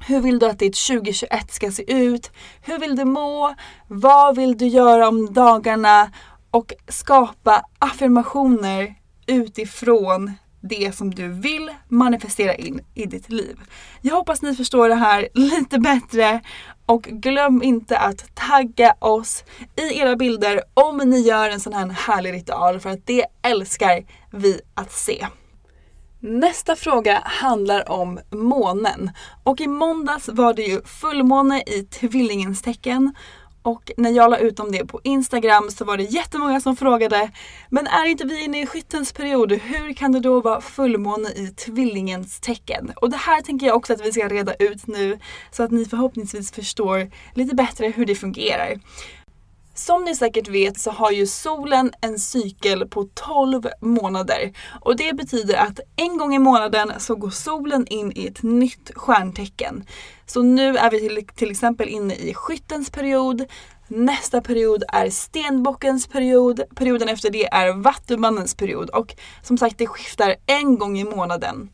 Hur 0.06 0.20
vill 0.20 0.38
du 0.38 0.46
att 0.46 0.58
ditt 0.58 0.86
2021 0.86 1.52
ska 1.52 1.70
se 1.70 1.92
ut? 1.92 2.30
Hur 2.62 2.78
vill 2.78 2.96
du 2.96 3.04
må? 3.04 3.54
Vad 3.88 4.36
vill 4.36 4.58
du 4.58 4.66
göra 4.66 5.08
om 5.08 5.32
dagarna? 5.32 6.10
Och 6.50 6.72
skapa 6.88 7.64
affirmationer 7.78 8.94
utifrån 9.26 10.32
det 10.60 10.96
som 10.96 11.14
du 11.14 11.28
vill 11.28 11.70
manifestera 11.88 12.54
in 12.54 12.80
i 12.94 13.06
ditt 13.06 13.28
liv. 13.28 13.60
Jag 14.00 14.14
hoppas 14.14 14.42
ni 14.42 14.54
förstår 14.54 14.88
det 14.88 14.94
här 14.94 15.28
lite 15.34 15.78
bättre 15.78 16.40
och 16.92 17.02
glöm 17.02 17.62
inte 17.62 17.98
att 17.98 18.34
tagga 18.34 18.94
oss 18.98 19.44
i 19.76 19.98
era 19.98 20.16
bilder 20.16 20.62
om 20.74 20.96
ni 20.96 21.20
gör 21.20 21.50
en 21.50 21.60
sån 21.60 21.72
här 21.72 21.88
härlig 21.88 22.32
ritual 22.32 22.80
för 22.80 22.90
att 22.90 23.06
det 23.06 23.26
älskar 23.42 24.04
vi 24.30 24.60
att 24.74 24.92
se. 24.92 25.26
Nästa 26.20 26.76
fråga 26.76 27.22
handlar 27.24 27.90
om 27.90 28.20
månen. 28.30 29.10
Och 29.44 29.60
i 29.60 29.66
måndags 29.66 30.28
var 30.28 30.54
det 30.54 30.62
ju 30.62 30.82
fullmåne 30.82 31.62
i 31.66 31.82
tvillingens 31.82 32.62
tecken. 32.62 33.14
Och 33.62 33.92
när 33.96 34.10
jag 34.10 34.30
la 34.30 34.38
ut 34.38 34.60
om 34.60 34.72
det 34.72 34.86
på 34.86 35.00
Instagram 35.04 35.70
så 35.70 35.84
var 35.84 35.96
det 35.96 36.02
jättemånga 36.02 36.60
som 36.60 36.76
frågade 36.76 37.30
Men 37.68 37.86
är 37.86 38.06
inte 38.06 38.24
vi 38.24 38.44
inne 38.44 38.62
i 38.62 38.66
skyttens 38.66 39.12
period? 39.12 39.52
Hur 39.52 39.92
kan 39.92 40.12
det 40.12 40.20
då 40.20 40.40
vara 40.40 40.60
fullmåne 40.60 41.28
i 41.28 41.46
tvillingens 41.46 42.40
tecken? 42.40 42.92
Och 42.96 43.10
det 43.10 43.16
här 43.16 43.40
tänker 43.40 43.66
jag 43.66 43.76
också 43.76 43.92
att 43.92 44.06
vi 44.06 44.12
ska 44.12 44.28
reda 44.28 44.54
ut 44.54 44.86
nu 44.86 45.18
så 45.50 45.62
att 45.62 45.70
ni 45.70 45.84
förhoppningsvis 45.84 46.52
förstår 46.52 47.10
lite 47.34 47.54
bättre 47.54 47.88
hur 47.88 48.06
det 48.06 48.14
fungerar. 48.14 48.78
Som 49.74 50.04
ni 50.04 50.16
säkert 50.16 50.48
vet 50.48 50.80
så 50.80 50.90
har 50.90 51.10
ju 51.10 51.26
solen 51.26 51.92
en 52.00 52.18
cykel 52.18 52.88
på 52.88 53.08
12 53.14 53.62
månader. 53.80 54.52
Och 54.80 54.96
det 54.96 55.16
betyder 55.16 55.56
att 55.56 55.80
en 55.96 56.18
gång 56.18 56.34
i 56.34 56.38
månaden 56.38 56.92
så 56.98 57.14
går 57.14 57.30
solen 57.30 57.86
in 57.86 58.12
i 58.14 58.26
ett 58.26 58.42
nytt 58.42 58.90
stjärntecken. 58.94 59.84
Så 60.26 60.42
nu 60.42 60.76
är 60.76 60.90
vi 60.90 60.98
till, 60.98 61.26
till 61.34 61.50
exempel 61.50 61.88
inne 61.88 62.14
i 62.14 62.34
skyttens 62.34 62.90
period. 62.90 63.44
Nästa 63.88 64.40
period 64.40 64.84
är 64.88 65.10
stenbockens 65.10 66.06
period. 66.06 66.62
Perioden 66.76 67.08
efter 67.08 67.30
det 67.30 67.46
är 67.46 67.72
vattumannens 67.72 68.54
period. 68.54 68.90
Och 68.90 69.14
som 69.42 69.58
sagt 69.58 69.78
det 69.78 69.86
skiftar 69.86 70.36
en 70.46 70.78
gång 70.78 70.98
i 70.98 71.04
månaden. 71.04 71.70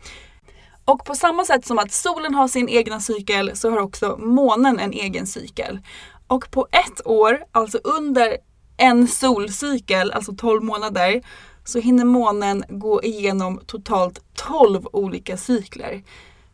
Och 0.85 1.05
på 1.05 1.15
samma 1.15 1.45
sätt 1.45 1.67
som 1.67 1.79
att 1.79 1.93
solen 1.93 2.35
har 2.35 2.49
sin 2.49 2.69
egna 2.69 3.01
cykel 3.01 3.57
så 3.57 3.71
har 3.71 3.79
också 3.79 4.17
månen 4.19 4.79
en 4.79 4.93
egen 4.93 5.27
cykel. 5.27 5.81
Och 6.29 6.51
på 6.51 6.67
ett 6.73 7.07
år, 7.07 7.45
alltså 7.53 7.79
under 7.85 8.37
en 8.77 9.09
solcykel, 9.09 10.13
alltså 10.13 10.33
12 10.33 10.65
månader, 10.65 11.23
så 11.65 11.79
hinner 11.79 12.05
månen 12.05 12.65
gå 12.69 13.03
igenom 13.03 13.61
totalt 13.67 14.21
12 14.35 14.87
olika 14.93 15.37
cykler. 15.37 16.03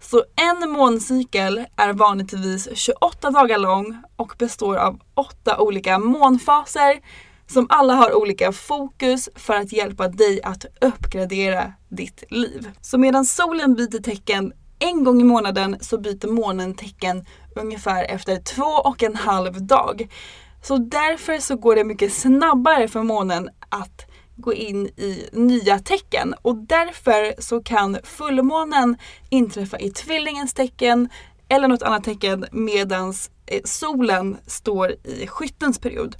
Så 0.00 0.24
en 0.36 0.70
måncykel 0.70 1.64
är 1.76 1.92
vanligtvis 1.92 2.68
28 2.74 3.30
dagar 3.30 3.58
lång 3.58 4.02
och 4.16 4.34
består 4.38 4.76
av 4.76 5.00
åtta 5.14 5.58
olika 5.58 5.98
månfaser 5.98 7.00
som 7.46 7.66
alla 7.68 7.94
har 7.94 8.14
olika 8.14 8.52
fokus 8.52 9.28
för 9.34 9.54
att 9.54 9.72
hjälpa 9.72 10.08
dig 10.08 10.42
att 10.42 10.64
uppgradera 10.80 11.72
ditt 11.88 12.24
liv. 12.30 12.70
Så 12.80 12.98
medan 12.98 13.24
solen 13.24 13.74
byter 13.74 14.02
tecken 14.02 14.52
en 14.78 15.04
gång 15.04 15.20
i 15.20 15.24
månaden 15.24 15.76
så 15.80 15.98
byter 15.98 16.28
månen 16.28 16.74
tecken 16.74 17.24
ungefär 17.56 18.04
efter 18.04 18.36
två 18.36 18.62
och 18.64 19.02
en 19.02 19.16
halv 19.16 19.66
dag. 19.66 20.08
Så 20.62 20.76
därför 20.76 21.38
så 21.38 21.56
går 21.56 21.76
det 21.76 21.84
mycket 21.84 22.12
snabbare 22.12 22.88
för 22.88 23.02
månen 23.02 23.50
att 23.68 24.06
gå 24.36 24.54
in 24.54 24.86
i 24.86 25.28
nya 25.32 25.78
tecken 25.78 26.34
och 26.42 26.56
därför 26.56 27.42
så 27.42 27.62
kan 27.62 27.98
fullmånen 28.04 28.96
inträffa 29.28 29.78
i 29.78 29.90
tvillingens 29.90 30.54
tecken 30.54 31.08
eller 31.48 31.68
något 31.68 31.82
annat 31.82 32.04
tecken 32.04 32.46
medans 32.52 33.30
eh, 33.46 33.60
solen 33.64 34.36
står 34.46 34.90
i 35.04 35.26
skyttens 35.26 35.78
period. 35.78 36.16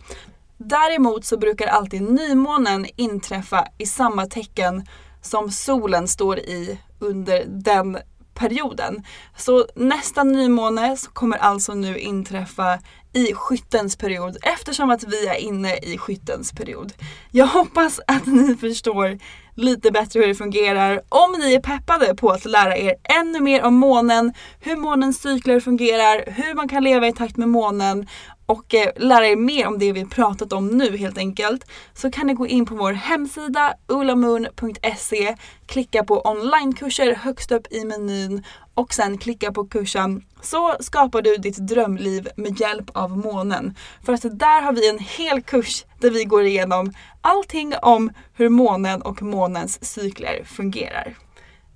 Däremot 0.57 1.25
så 1.25 1.37
brukar 1.39 1.67
alltid 1.67 2.03
nymånen 2.03 2.87
inträffa 2.97 3.67
i 3.79 3.87
samma 3.87 4.27
tecken 4.27 4.87
som 5.23 5.51
solen 5.51 6.09
står 6.09 6.39
i 6.39 6.79
under 6.99 7.45
den 7.47 7.99
perioden. 8.35 9.05
Så 9.37 9.67
nästa 9.75 10.25
nymåne 10.25 10.97
kommer 11.13 11.37
alltså 11.37 11.75
nu 11.75 11.99
inträffa 11.99 12.79
i 13.13 13.35
skyttens 13.35 13.97
period 13.97 14.37
eftersom 14.43 14.91
att 14.91 15.05
vi 15.05 15.27
är 15.27 15.35
inne 15.37 15.77
i 15.77 15.99
skyttens 15.99 16.53
period. 16.53 16.93
Jag 17.31 17.47
hoppas 17.47 18.01
att 18.07 18.27
ni 18.27 18.57
förstår 18.57 19.19
lite 19.55 19.91
bättre 19.91 20.21
hur 20.21 20.27
det 20.27 20.35
fungerar. 20.35 21.01
Om 21.09 21.33
ni 21.39 21.55
är 21.55 21.61
peppade 21.61 22.15
på 22.15 22.31
att 22.31 22.45
lära 22.45 22.77
er 22.77 22.95
ännu 23.21 23.41
mer 23.41 23.63
om 23.63 23.75
månen, 23.75 24.33
hur 24.61 24.77
månens 24.77 25.23
cykler 25.23 25.61
fungerar, 25.61 26.25
hur 26.27 26.55
man 26.55 26.69
kan 26.69 26.85
leva 26.85 27.09
i 27.09 27.13
takt 27.13 27.37
med 27.37 27.49
månen 27.49 28.07
och 28.47 28.75
eh, 28.75 28.93
lära 28.97 29.27
er 29.27 29.37
mer 29.37 29.67
om 29.67 29.79
det 29.79 29.93
vi 29.93 30.05
pratat 30.05 30.53
om 30.53 30.69
nu 30.69 30.97
helt 30.97 31.19
enkelt 31.19 31.65
så 31.95 32.11
kan 32.11 32.27
ni 32.27 32.35
gå 32.35 32.47
in 32.47 32.67
på 32.67 32.75
vår 32.75 32.93
hemsida 32.93 33.75
ulamoon.se, 33.89 35.37
klicka 35.67 36.05
på 36.05 36.21
onlinekurser 36.21 37.15
högst 37.15 37.53
upp 37.53 37.73
i 37.73 37.85
menyn 37.85 38.45
och 38.75 38.95
sen 38.95 39.19
klicka 39.19 39.53
på 39.53 39.65
kursen 39.65 40.25
så 40.43 40.77
skapar 40.81 41.23
du 41.23 41.37
ditt 41.37 41.57
drömliv 41.57 42.29
med 42.37 42.61
hjälp 42.61 42.91
av 42.93 43.19
månen. 43.19 43.75
För 44.05 44.13
att 44.13 44.39
där 44.39 44.63
har 44.63 44.73
vi 44.73 44.89
en 44.89 44.99
hel 44.99 45.43
kurs 45.43 45.85
där 46.01 46.11
vi 46.11 46.25
går 46.25 46.45
igenom 46.45 46.93
allting 47.21 47.75
om 47.83 48.11
hur 48.35 48.49
månen 48.49 49.03
och 49.03 49.23
månens 49.23 49.85
cykler 49.85 50.45
fungerar. 50.45 51.17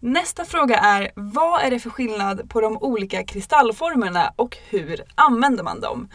Nästa 0.01 0.45
fråga 0.45 0.79
är, 0.79 1.11
vad 1.15 1.63
är 1.63 1.71
det 1.71 1.81
för 1.81 1.91
skillnad 1.91 2.51
på 2.51 2.61
de 2.61 2.79
olika 2.79 3.25
kristallformerna 3.25 4.33
och 4.37 4.57
hur 4.69 5.05
använder 5.15 5.65
man 5.65 5.81
dem? 5.81 6.09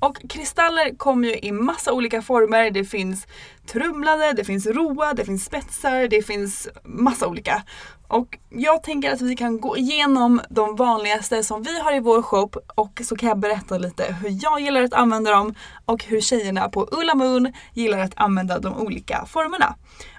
Och 0.00 0.18
kristaller 0.28 0.96
kommer 0.96 1.28
ju 1.28 1.38
i 1.38 1.52
massa 1.52 1.92
olika 1.92 2.22
former. 2.22 2.70
Det 2.70 2.84
finns 2.84 3.26
trumlade, 3.66 4.32
det 4.32 4.44
finns 4.44 4.66
roa, 4.66 5.14
det 5.14 5.24
finns 5.24 5.44
spetsar, 5.44 6.08
det 6.08 6.22
finns 6.22 6.68
massa 6.84 7.26
olika. 7.26 7.62
Och 8.08 8.38
jag 8.48 8.82
tänker 8.82 9.12
att 9.12 9.20
vi 9.20 9.36
kan 9.36 9.60
gå 9.60 9.76
igenom 9.76 10.40
de 10.50 10.76
vanligaste 10.76 11.42
som 11.42 11.62
vi 11.62 11.80
har 11.80 11.96
i 11.96 12.00
vår 12.00 12.22
shop 12.22 12.50
och 12.74 13.00
så 13.04 13.16
kan 13.16 13.28
jag 13.28 13.38
berätta 13.38 13.78
lite 13.78 14.16
hur 14.22 14.38
jag 14.42 14.60
gillar 14.60 14.82
att 14.82 14.92
använda 14.92 15.30
dem 15.30 15.54
och 15.84 16.04
hur 16.04 16.20
tjejerna 16.20 16.68
på 16.68 16.88
Ulla 16.92 17.14
Moon 17.14 17.52
gillar 17.74 17.98
att 17.98 18.12
använda 18.16 18.58
de 18.58 18.78
olika 18.78 19.26
formerna. 19.26 19.74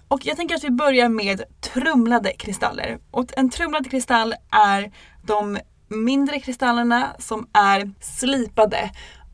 Och 0.07 0.25
jag 0.25 0.37
tänker 0.37 0.55
att 0.55 0.63
vi 0.63 0.69
börjar 0.69 1.09
med 1.09 1.43
trumlade 1.61 2.33
kristaller. 2.33 2.99
Och 3.11 3.25
en 3.37 3.49
trumlad 3.49 3.91
kristall 3.91 4.35
är 4.51 4.91
de 5.21 5.57
mindre 5.87 6.39
kristallerna 6.39 7.07
som 7.19 7.47
är 7.53 7.91
slipade 7.99 8.91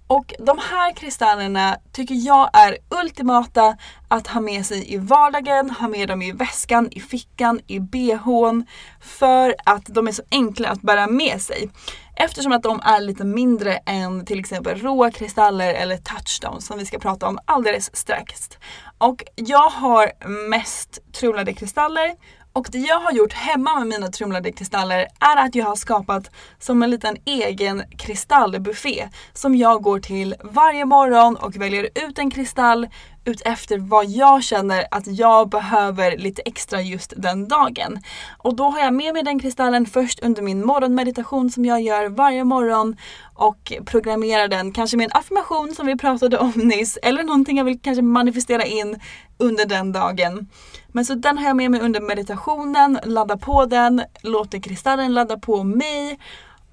och 0.07 0.33
de 0.39 0.59
här 0.71 0.93
kristallerna 0.93 1.77
tycker 1.91 2.15
jag 2.15 2.49
är 2.53 2.77
ultimata 3.03 3.77
att 4.07 4.27
ha 4.27 4.41
med 4.41 4.65
sig 4.65 4.93
i 4.93 4.97
vardagen, 4.97 5.69
ha 5.69 5.87
med 5.87 6.07
dem 6.07 6.21
i 6.21 6.31
väskan, 6.31 6.89
i 6.91 6.99
fickan, 6.99 7.59
i 7.67 7.79
bhn. 7.79 8.65
För 9.01 9.55
att 9.65 9.85
de 9.85 10.07
är 10.07 10.11
så 10.11 10.23
enkla 10.31 10.69
att 10.69 10.81
bära 10.81 11.07
med 11.07 11.41
sig. 11.41 11.69
Eftersom 12.15 12.51
att 12.51 12.63
de 12.63 12.81
är 12.83 13.01
lite 13.01 13.23
mindre 13.23 13.73
än 13.75 14.25
till 14.25 14.39
exempel 14.39 14.79
råa 14.79 15.11
kristaller 15.11 15.73
eller 15.73 15.97
touchstones 15.97 16.65
som 16.65 16.77
vi 16.77 16.85
ska 16.85 16.99
prata 16.99 17.27
om 17.27 17.39
alldeles 17.45 17.95
strax. 17.95 18.49
Och 18.97 19.23
jag 19.35 19.69
har 19.69 20.11
mest 20.49 20.99
trulade 21.11 21.53
kristaller 21.53 22.15
och 22.55 22.67
det 22.71 22.77
jag 22.77 22.99
har 22.99 23.11
gjort 23.11 23.33
hemma 23.33 23.79
med 23.79 23.87
mina 23.87 24.07
trumlade 24.07 24.51
kristaller 24.51 25.07
är 25.19 25.45
att 25.45 25.55
jag 25.55 25.65
har 25.65 25.75
skapat 25.75 26.31
som 26.59 26.83
en 26.83 26.89
liten 26.89 27.17
egen 27.25 27.83
kristallbuffé 27.97 29.09
som 29.33 29.55
jag 29.55 29.81
går 29.81 29.99
till 29.99 30.35
varje 30.43 30.85
morgon 30.85 31.35
och 31.35 31.55
väljer 31.55 31.89
ut 31.95 32.19
en 32.19 32.31
kristall 32.31 32.87
utefter 33.25 33.77
vad 33.77 34.05
jag 34.05 34.43
känner 34.43 34.87
att 34.91 35.07
jag 35.07 35.49
behöver 35.49 36.17
lite 36.17 36.41
extra 36.41 36.81
just 36.81 37.13
den 37.17 37.47
dagen. 37.47 37.99
Och 38.37 38.55
då 38.55 38.63
har 38.63 38.79
jag 38.79 38.93
med 38.93 39.13
mig 39.13 39.23
den 39.23 39.39
kristallen 39.39 39.85
först 39.85 40.19
under 40.19 40.41
min 40.41 40.65
morgonmeditation 40.65 41.49
som 41.49 41.65
jag 41.65 41.81
gör 41.81 42.09
varje 42.09 42.43
morgon 42.43 42.95
och 43.33 43.73
programmerar 43.85 44.47
den 44.47 44.71
kanske 44.71 44.97
med 44.97 45.05
en 45.05 45.19
affirmation 45.19 45.75
som 45.75 45.87
vi 45.87 45.97
pratade 45.97 46.37
om 46.37 46.51
nyss 46.55 46.97
eller 47.03 47.23
någonting 47.23 47.57
jag 47.57 47.65
vill 47.65 47.79
kanske 47.79 48.01
manifestera 48.01 48.65
in 48.65 48.99
under 49.37 49.65
den 49.65 49.91
dagen. 49.91 50.49
Men 50.87 51.05
så 51.05 51.13
den 51.15 51.37
har 51.37 51.45
jag 51.47 51.55
med 51.55 51.71
mig 51.71 51.81
under 51.81 52.01
meditationen, 52.01 52.99
laddar 53.03 53.37
på 53.37 53.65
den, 53.65 54.01
låter 54.21 54.59
kristallen 54.59 55.13
ladda 55.13 55.37
på 55.37 55.63
mig 55.63 56.19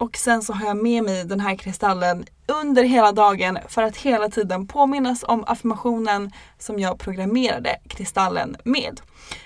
och 0.03 0.17
sen 0.17 0.43
så 0.43 0.53
har 0.53 0.67
jag 0.67 0.77
med 0.77 1.05
mig 1.05 1.25
den 1.25 1.41
här 1.41 1.57
kristallen 1.57 2.25
under 2.47 2.83
hela 2.83 3.13
dagen 3.13 3.59
för 3.69 3.83
att 3.83 3.97
hela 3.97 4.29
tiden 4.29 4.67
påminnas 4.67 5.25
om 5.29 5.45
affirmationen 5.47 6.33
som 6.59 6.79
jag 6.79 6.99
programmerade 6.99 7.79
kristallen 7.89 8.57
med. 8.65 9.01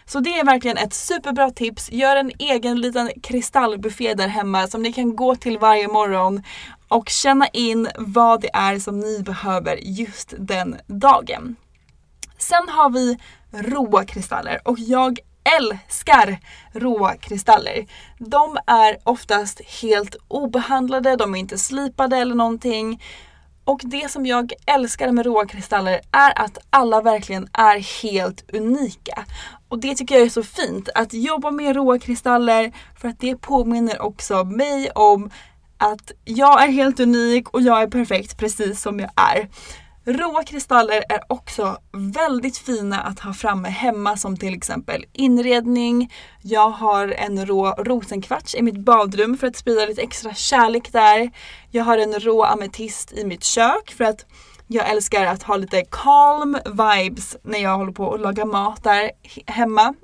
Så 0.05 0.21
det 0.21 0.39
är 0.39 0.45
verkligen 0.45 0.77
ett 0.77 0.95
superbra 0.95 1.51
tips. 1.51 1.93
Gör 1.93 2.17
en 2.17 2.33
egen 2.39 2.81
liten 2.81 3.11
kristallbuffé 3.23 4.15
där 4.15 4.29
hemma 4.29 4.67
som 4.67 4.83
ni 4.83 4.93
kan 4.93 5.17
gå 5.17 5.37
till 5.37 5.59
varje 5.59 5.89
morgon 5.89 6.43
och 6.89 7.09
känna 7.09 7.49
in 7.49 7.89
vad 7.99 8.41
det 8.41 8.51
är 8.55 8.79
som 8.79 9.01
ni 9.01 9.23
behöver 9.23 9.77
just 9.77 10.35
den 10.39 10.77
dagen. 10.87 11.57
Sen 12.39 12.69
har 12.69 12.91
vi 12.91 13.19
råa 13.51 14.05
kristaller 14.05 14.61
och 14.65 14.79
jag 14.79 15.19
älskar 15.59 16.39
råa 16.73 17.17
kristaller. 17.17 17.87
De 18.19 18.59
är 18.67 18.99
oftast 19.05 19.61
helt 19.83 20.17
obehandlade, 20.29 21.17
de 21.17 21.35
är 21.35 21.39
inte 21.39 21.59
slipade 21.59 22.17
eller 22.17 22.35
någonting. 22.35 23.03
Och 23.65 23.81
det 23.85 24.11
som 24.11 24.27
jag 24.27 24.53
älskar 24.67 25.13
med 25.13 25.27
råa 25.27 25.47
kristaller 25.47 26.01
är 26.13 26.39
att 26.39 26.59
alla 26.71 27.01
verkligen 27.01 27.49
är 27.53 28.03
helt 28.03 28.45
unika. 28.53 29.25
Och 29.69 29.79
det 29.79 29.95
tycker 29.95 30.15
jag 30.15 30.25
är 30.25 30.31
så 30.31 30.43
fint, 30.43 30.89
att 30.95 31.13
jobba 31.13 31.51
med 31.51 31.77
råa 31.77 31.99
kristaller 31.99 32.73
för 33.01 33.09
att 33.09 33.21
det 33.21 33.37
påminner 33.37 34.03
också 34.03 34.45
mig 34.45 34.91
om 34.91 35.31
att 35.79 36.13
jag 36.25 36.63
är 36.63 36.69
helt 36.69 37.01
unik 37.01 37.49
och 37.49 37.63
jag 37.63 37.83
är 37.83 37.87
perfekt 37.87 38.39
precis 38.39 38.83
som 38.83 39.01
jag 39.01 39.11
är. 39.17 39.49
Råa 40.09 40.43
kristaller 40.43 41.05
är 41.09 41.21
också 41.29 41.79
väldigt 41.93 42.59
fina 42.59 43.01
att 43.01 43.21
ha 43.21 43.33
framme 43.33 43.69
hemma 43.69 44.17
som 44.17 44.37
till 44.37 44.55
exempel 44.55 45.05
inredning. 45.13 46.13
Jag 46.43 46.71
har 46.71 47.09
en 47.09 47.47
rå 47.47 47.71
rosenkvarts 47.71 48.55
i 48.55 48.63
mitt 48.63 48.79
badrum 48.79 49.39
för 49.39 49.47
att 49.47 49.57
sprida 49.57 49.87
lite 49.87 50.03
extra 50.03 50.35
kärlek 50.35 50.93
där. 50.93 51.31
Jag 51.71 51.85
har 51.85 51.99
en 51.99 52.21
rå 52.21 52.45
ametist 52.45 53.13
i 53.13 53.25
mitt 53.25 53.45
kök 53.45 53.95
för 53.97 54.05
att 54.05 54.27
jag 54.67 54.91
älskar 54.91 55.27
att 55.27 55.43
ha 55.43 55.57
lite 55.57 55.85
calm 55.91 56.59
vibes 56.65 57.37
när 57.43 57.59
jag 57.59 57.77
håller 57.77 57.93
på 57.93 58.15
att 58.15 58.21
laga 58.21 58.45
mat 58.45 58.85
där 58.85 59.11
hemma. 59.47 59.95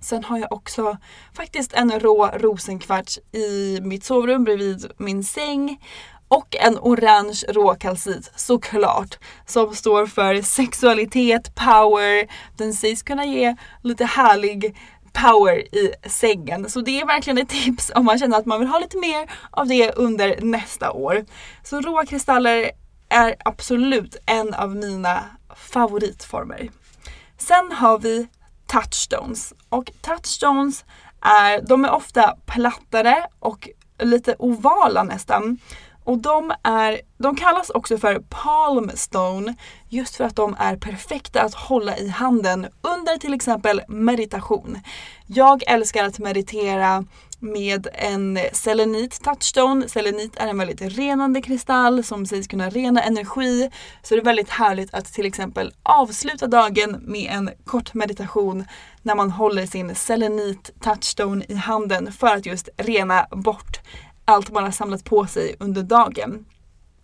Sen 0.00 0.24
har 0.24 0.38
jag 0.38 0.52
också 0.52 0.96
faktiskt 1.34 1.72
en 1.72 2.00
rå 2.00 2.26
rosenkvarts 2.26 3.18
i 3.32 3.80
mitt 3.82 4.04
sovrum 4.04 4.44
bredvid 4.44 4.92
min 4.96 5.24
säng. 5.24 5.78
Och 6.32 6.56
en 6.56 6.78
orange 6.78 7.44
råkalsit 7.48 8.32
såklart. 8.36 9.18
Som 9.46 9.74
står 9.74 10.06
för 10.06 10.42
sexualitet, 10.42 11.54
power. 11.54 12.26
Den 12.56 12.74
sägs 12.74 13.02
kunna 13.02 13.24
ge 13.24 13.56
lite 13.82 14.04
härlig 14.04 14.76
power 15.12 15.74
i 15.74 15.92
sängen. 16.08 16.70
Så 16.70 16.80
det 16.80 17.00
är 17.00 17.06
verkligen 17.06 17.38
ett 17.38 17.48
tips 17.48 17.92
om 17.94 18.04
man 18.04 18.18
känner 18.18 18.38
att 18.38 18.46
man 18.46 18.60
vill 18.60 18.68
ha 18.68 18.78
lite 18.78 18.98
mer 18.98 19.30
av 19.50 19.66
det 19.66 19.92
under 19.92 20.40
nästa 20.40 20.92
år. 20.92 21.24
Så 21.62 21.80
råa 21.80 22.06
kristaller 22.06 22.70
är 23.08 23.34
absolut 23.44 24.16
en 24.26 24.54
av 24.54 24.76
mina 24.76 25.24
favoritformer. 25.56 26.70
Sen 27.38 27.72
har 27.72 27.98
vi 27.98 28.28
touchstones. 28.66 29.54
Och 29.68 29.92
touchstones 30.00 30.84
är, 31.20 31.60
de 31.60 31.84
är 31.84 31.90
ofta 31.90 32.36
plattare 32.46 33.26
och 33.38 33.68
lite 33.98 34.36
ovala 34.38 35.02
nästan. 35.02 35.58
Och 36.04 36.18
de, 36.18 36.52
är, 36.62 37.00
de 37.18 37.36
kallas 37.36 37.70
också 37.70 37.98
för 37.98 38.22
palmstone 38.28 39.54
just 39.88 40.16
för 40.16 40.24
att 40.24 40.36
de 40.36 40.56
är 40.58 40.76
perfekta 40.76 41.42
att 41.42 41.54
hålla 41.54 41.98
i 41.98 42.08
handen 42.08 42.66
under 42.82 43.18
till 43.18 43.34
exempel 43.34 43.82
meditation. 43.88 44.78
Jag 45.26 45.62
älskar 45.66 46.04
att 46.04 46.18
meditera 46.18 47.04
med 47.42 47.88
en 47.94 48.38
selenit 48.52 49.22
touchstone. 49.22 49.88
Selenit 49.88 50.36
är 50.36 50.46
en 50.46 50.58
väldigt 50.58 50.80
renande 50.80 51.42
kristall 51.42 52.04
som 52.04 52.26
sägs 52.26 52.46
kunna 52.46 52.70
rena 52.70 53.02
energi. 53.02 53.70
Så 54.02 54.14
det 54.14 54.20
är 54.20 54.24
väldigt 54.24 54.50
härligt 54.50 54.94
att 54.94 55.12
till 55.12 55.26
exempel 55.26 55.72
avsluta 55.82 56.46
dagen 56.46 57.00
med 57.02 57.30
en 57.32 57.50
kort 57.64 57.94
meditation 57.94 58.64
när 59.02 59.14
man 59.14 59.30
håller 59.30 59.66
sin 59.66 59.94
selenit 59.94 60.70
touchstone 60.80 61.44
i 61.48 61.54
handen 61.54 62.12
för 62.12 62.26
att 62.26 62.46
just 62.46 62.68
rena 62.76 63.26
bort 63.30 63.80
allt 64.24 64.52
man 64.52 64.64
har 64.64 64.70
samlat 64.70 65.04
på 65.04 65.26
sig 65.26 65.56
under 65.58 65.82
dagen. 65.82 66.44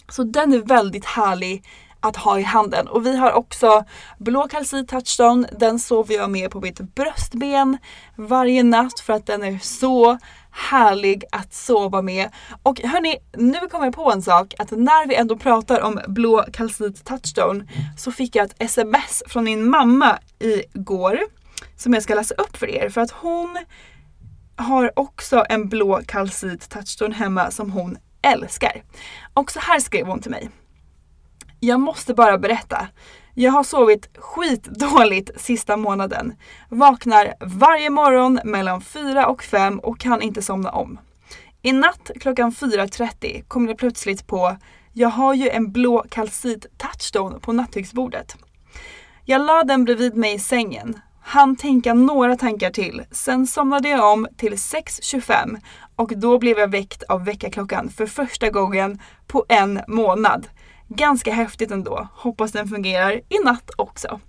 Så 0.08 0.22
den 0.22 0.52
är 0.52 0.58
väldigt 0.58 1.04
härlig 1.04 1.64
att 2.00 2.16
ha 2.16 2.38
i 2.38 2.42
handen. 2.42 2.88
Och 2.88 3.06
vi 3.06 3.16
har 3.16 3.32
också 3.32 3.84
blå 4.18 4.48
kalcit 4.48 4.88
touchstone. 4.88 5.48
Den 5.58 5.78
sover 5.78 6.14
jag 6.14 6.30
med 6.30 6.50
på 6.50 6.60
mitt 6.60 6.80
bröstben 6.80 7.78
varje 8.16 8.62
natt 8.62 9.00
för 9.00 9.12
att 9.12 9.26
den 9.26 9.42
är 9.42 9.58
så 9.58 10.18
härlig 10.50 11.24
att 11.32 11.54
sova 11.54 12.02
med. 12.02 12.30
Och 12.62 12.80
hörni, 12.80 13.16
nu 13.32 13.58
kommer 13.70 13.84
jag 13.84 13.94
på 13.94 14.12
en 14.12 14.22
sak 14.22 14.54
att 14.58 14.70
när 14.70 15.08
vi 15.08 15.14
ändå 15.14 15.36
pratar 15.36 15.80
om 15.80 16.00
blå 16.08 16.44
kalcit 16.52 17.04
touchstone 17.04 17.64
så 17.96 18.12
fick 18.12 18.36
jag 18.36 18.46
ett 18.46 18.56
sms 18.58 19.22
från 19.26 19.44
min 19.44 19.70
mamma 19.70 20.18
igår 20.38 21.18
som 21.76 21.94
jag 21.94 22.02
ska 22.02 22.14
läsa 22.14 22.34
upp 22.34 22.56
för 22.56 22.70
er 22.70 22.88
för 22.88 23.00
att 23.00 23.10
hon 23.10 23.58
har 24.58 24.92
också 24.96 25.44
en 25.48 25.68
blå 25.68 26.00
kalcit 26.06 26.70
touchstone 26.70 27.14
hemma 27.14 27.50
som 27.50 27.72
hon 27.72 27.96
älskar. 28.22 28.82
Och 29.34 29.50
så 29.50 29.60
här 29.60 29.80
skrev 29.80 30.06
hon 30.06 30.20
till 30.20 30.30
mig. 30.30 30.50
Jag 31.60 31.80
måste 31.80 32.14
bara 32.14 32.38
berätta. 32.38 32.88
Jag 33.34 33.52
har 33.52 33.64
sovit 33.64 34.08
skitdåligt 34.18 35.40
sista 35.40 35.76
månaden. 35.76 36.34
Vaknar 36.68 37.34
varje 37.40 37.90
morgon 37.90 38.40
mellan 38.44 38.80
4 38.80 39.26
och 39.26 39.42
5 39.42 39.78
och 39.78 40.00
kan 40.00 40.22
inte 40.22 40.42
somna 40.42 40.70
om. 40.70 40.98
I 41.62 41.72
natt 41.72 42.10
klockan 42.20 42.52
4.30 42.52 43.44
kom 43.48 43.66
det 43.66 43.74
plötsligt 43.74 44.26
på 44.26 44.56
jag 44.92 45.08
har 45.08 45.34
ju 45.34 45.48
en 45.48 45.72
blå 45.72 46.04
kalcit 46.10 46.66
touchstone 46.76 47.40
på 47.40 47.52
nattduksbordet. 47.52 48.36
Jag 49.24 49.46
la 49.46 49.64
den 49.64 49.84
bredvid 49.84 50.16
mig 50.16 50.34
i 50.34 50.38
sängen 50.38 51.00
han 51.28 51.56
tänka 51.56 51.94
några 51.94 52.36
tankar 52.36 52.70
till. 52.70 53.02
Sen 53.10 53.46
somnade 53.46 53.88
jag 53.88 54.12
om 54.12 54.26
till 54.36 54.52
6.25 54.52 55.60
och 55.96 56.12
då 56.16 56.38
blev 56.38 56.58
jag 56.58 56.70
väckt 56.70 57.02
av 57.02 57.24
väckarklockan 57.24 57.88
för 57.88 58.06
första 58.06 58.50
gången 58.50 58.98
på 59.26 59.44
en 59.48 59.80
månad. 59.88 60.48
Ganska 60.88 61.32
häftigt 61.32 61.70
ändå. 61.70 62.08
Hoppas 62.14 62.52
den 62.52 62.68
fungerar 62.68 63.12
i 63.12 63.38
natt 63.44 63.70
också. 63.76 64.20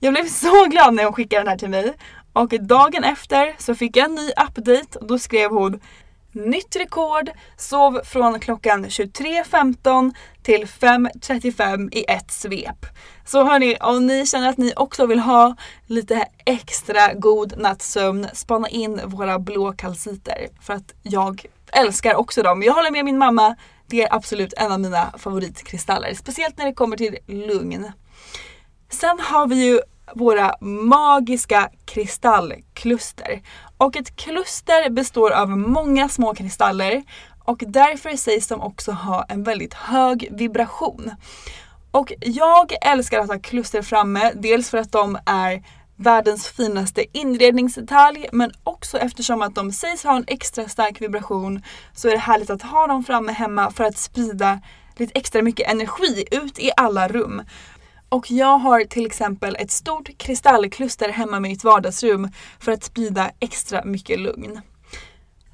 Jag 0.00 0.12
blev 0.12 0.28
så 0.28 0.64
glad 0.70 0.94
när 0.94 1.04
hon 1.04 1.12
skickade 1.12 1.40
den 1.40 1.48
här 1.48 1.58
till 1.58 1.70
mig 1.70 1.94
och 2.32 2.48
dagen 2.48 3.04
efter 3.04 3.54
så 3.58 3.74
fick 3.74 3.96
jag 3.96 4.04
en 4.04 4.14
ny 4.14 4.28
update 4.28 4.98
och 4.98 5.06
då 5.06 5.18
skrev 5.18 5.50
hon 5.50 5.80
Nytt 6.34 6.76
rekord, 6.76 7.30
sov 7.56 8.00
från 8.04 8.40
klockan 8.40 8.84
23.15 8.84 10.12
till 10.42 10.64
5.35 10.64 11.94
i 11.94 12.04
ett 12.08 12.30
svep. 12.30 12.86
Så 13.26 13.44
hörni, 13.44 13.76
om 13.80 14.06
ni 14.06 14.26
känner 14.26 14.48
att 14.48 14.58
ni 14.58 14.72
också 14.76 15.06
vill 15.06 15.18
ha 15.18 15.56
lite 15.86 16.28
extra 16.46 17.14
god 17.14 17.54
nattsömn, 17.58 18.26
spana 18.32 18.68
in 18.68 19.00
våra 19.04 19.38
blå 19.38 19.72
kalciter 19.72 20.48
för 20.60 20.74
att 20.74 20.94
jag 21.02 21.46
älskar 21.72 22.14
också 22.14 22.42
dem. 22.42 22.62
Jag 22.62 22.72
håller 22.72 22.90
med 22.90 23.04
min 23.04 23.18
mamma, 23.18 23.56
det 23.86 24.02
är 24.02 24.14
absolut 24.14 24.52
en 24.52 24.72
av 24.72 24.80
mina 24.80 25.14
favoritkristaller, 25.18 26.14
speciellt 26.14 26.58
när 26.58 26.64
det 26.64 26.74
kommer 26.74 26.96
till 26.96 27.18
lugn. 27.26 27.92
Sen 28.90 29.20
har 29.20 29.46
vi 29.46 29.64
ju 29.64 29.80
våra 30.14 30.54
magiska 30.60 31.70
kristallkluster. 31.84 33.42
Och 33.76 33.96
ett 33.96 34.16
kluster 34.16 34.90
består 34.90 35.30
av 35.30 35.50
många 35.50 36.08
små 36.08 36.34
kristaller 36.34 37.02
och 37.44 37.62
därför 37.66 38.16
sägs 38.16 38.48
de 38.48 38.60
också 38.60 38.92
ha 38.92 39.24
en 39.28 39.42
väldigt 39.42 39.74
hög 39.74 40.28
vibration. 40.30 41.10
Och 41.90 42.12
jag 42.20 42.72
älskar 42.80 43.20
att 43.20 43.28
ha 43.28 43.38
kluster 43.38 43.82
framme, 43.82 44.32
dels 44.34 44.70
för 44.70 44.78
att 44.78 44.92
de 44.92 45.18
är 45.26 45.62
världens 45.96 46.48
finaste 46.48 47.04
inredningsdetalj 47.12 48.26
men 48.32 48.52
också 48.64 48.98
eftersom 48.98 49.42
att 49.42 49.54
de 49.54 49.72
sägs 49.72 50.04
ha 50.04 50.16
en 50.16 50.24
extra 50.26 50.68
stark 50.68 51.00
vibration 51.00 51.62
så 51.94 52.08
är 52.08 52.12
det 52.12 52.18
härligt 52.18 52.50
att 52.50 52.62
ha 52.62 52.86
dem 52.86 53.04
framme 53.04 53.32
hemma 53.32 53.70
för 53.70 53.84
att 53.84 53.98
sprida 53.98 54.60
lite 54.96 55.18
extra 55.18 55.42
mycket 55.42 55.70
energi 55.70 56.24
ut 56.30 56.58
i 56.58 56.70
alla 56.76 57.08
rum. 57.08 57.42
Och 58.14 58.30
jag 58.30 58.58
har 58.58 58.84
till 58.84 59.06
exempel 59.06 59.56
ett 59.58 59.70
stort 59.70 60.18
kristallkluster 60.18 61.08
hemma 61.08 61.36
i 61.36 61.40
mitt 61.40 61.64
vardagsrum 61.64 62.28
för 62.60 62.72
att 62.72 62.84
sprida 62.84 63.30
extra 63.40 63.84
mycket 63.84 64.20
lugn. 64.20 64.60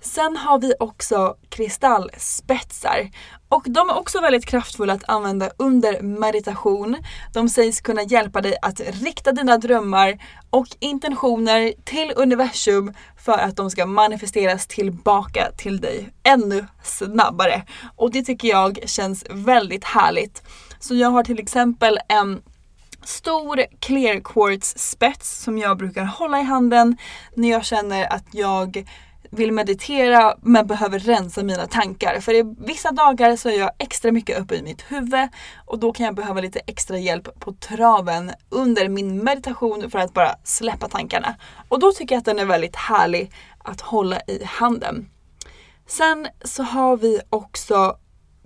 Sen 0.00 0.36
har 0.36 0.58
vi 0.58 0.74
också 0.80 1.36
kristallspetsar. 1.48 3.10
Och 3.48 3.62
de 3.66 3.90
är 3.90 3.98
också 3.98 4.20
väldigt 4.20 4.46
kraftfulla 4.46 4.92
att 4.92 5.08
använda 5.08 5.50
under 5.56 6.02
meditation. 6.02 6.96
De 7.34 7.48
sägs 7.48 7.80
kunna 7.80 8.02
hjälpa 8.02 8.40
dig 8.40 8.56
att 8.62 8.80
rikta 8.80 9.32
dina 9.32 9.58
drömmar 9.58 10.18
och 10.50 10.66
intentioner 10.78 11.72
till 11.84 12.12
universum 12.16 12.94
för 13.24 13.38
att 13.38 13.56
de 13.56 13.70
ska 13.70 13.86
manifesteras 13.86 14.66
tillbaka 14.66 15.50
till 15.56 15.80
dig 15.80 16.12
ännu 16.22 16.66
snabbare. 16.82 17.62
Och 17.96 18.10
det 18.10 18.22
tycker 18.22 18.48
jag 18.48 18.78
känns 18.86 19.24
väldigt 19.30 19.84
härligt. 19.84 20.42
Så 20.80 20.94
jag 20.94 21.10
har 21.10 21.24
till 21.24 21.38
exempel 21.38 21.98
en 22.08 22.42
stor 23.04 23.64
clear 23.80 24.20
quartz 24.20 24.78
spets 24.78 25.42
som 25.42 25.58
jag 25.58 25.78
brukar 25.78 26.04
hålla 26.04 26.40
i 26.40 26.42
handen 26.42 26.96
när 27.34 27.50
jag 27.50 27.64
känner 27.64 28.12
att 28.12 28.24
jag 28.30 28.86
vill 29.30 29.52
meditera 29.52 30.36
men 30.42 30.66
behöver 30.66 30.98
rensa 30.98 31.42
mina 31.42 31.66
tankar. 31.66 32.20
För 32.20 32.34
i 32.34 32.54
vissa 32.58 32.92
dagar 32.92 33.36
så 33.36 33.48
är 33.48 33.58
jag 33.58 33.70
extra 33.78 34.12
mycket 34.12 34.38
uppe 34.38 34.54
i 34.54 34.62
mitt 34.62 34.82
huvud 34.88 35.28
och 35.66 35.78
då 35.78 35.92
kan 35.92 36.06
jag 36.06 36.14
behöva 36.14 36.40
lite 36.40 36.60
extra 36.66 36.98
hjälp 36.98 37.40
på 37.40 37.52
traven 37.52 38.30
under 38.48 38.88
min 38.88 39.24
meditation 39.24 39.90
för 39.90 39.98
att 39.98 40.14
bara 40.14 40.36
släppa 40.44 40.88
tankarna. 40.88 41.34
Och 41.68 41.80
då 41.80 41.92
tycker 41.92 42.14
jag 42.14 42.18
att 42.18 42.24
den 42.24 42.38
är 42.38 42.44
väldigt 42.44 42.76
härlig 42.76 43.32
att 43.58 43.80
hålla 43.80 44.20
i 44.20 44.44
handen. 44.44 45.08
Sen 45.86 46.28
så 46.44 46.62
har 46.62 46.96
vi 46.96 47.20
också 47.30 47.96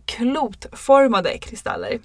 klotformade 0.05 1.39
kristaller. 1.39 1.99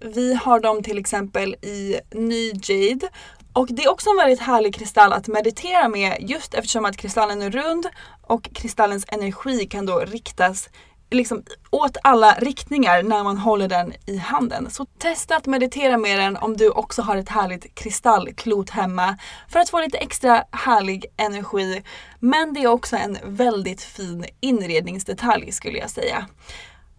Vi 0.00 0.34
har 0.34 0.60
dem 0.60 0.82
till 0.82 0.98
exempel 0.98 1.54
i 1.62 2.00
ny 2.10 2.52
jade 2.52 3.08
och 3.52 3.66
det 3.70 3.84
är 3.84 3.90
också 3.90 4.10
en 4.10 4.16
väldigt 4.16 4.40
härlig 4.40 4.74
kristall 4.74 5.12
att 5.12 5.28
meditera 5.28 5.88
med 5.88 6.16
just 6.20 6.54
eftersom 6.54 6.84
att 6.84 6.96
kristallen 6.96 7.42
är 7.42 7.50
rund 7.50 7.86
och 8.22 8.48
kristallens 8.54 9.04
energi 9.08 9.66
kan 9.66 9.86
då 9.86 9.98
riktas 9.98 10.68
liksom 11.10 11.42
åt 11.70 11.96
alla 12.02 12.34
riktningar 12.34 13.02
när 13.02 13.24
man 13.24 13.38
håller 13.38 13.68
den 13.68 13.92
i 14.06 14.16
handen. 14.16 14.70
Så 14.70 14.84
testa 14.84 15.36
att 15.36 15.46
meditera 15.46 15.98
med 15.98 16.18
den 16.18 16.36
om 16.36 16.56
du 16.56 16.70
också 16.70 17.02
har 17.02 17.16
ett 17.16 17.28
härligt 17.28 17.74
kristallklot 17.74 18.70
hemma 18.70 19.18
för 19.48 19.60
att 19.60 19.70
få 19.70 19.80
lite 19.80 19.98
extra 19.98 20.44
härlig 20.52 21.06
energi. 21.16 21.82
Men 22.18 22.54
det 22.54 22.62
är 22.62 22.66
också 22.66 22.96
en 22.96 23.18
väldigt 23.24 23.82
fin 23.82 24.26
inredningsdetalj 24.40 25.52
skulle 25.52 25.78
jag 25.78 25.90
säga. 25.90 26.26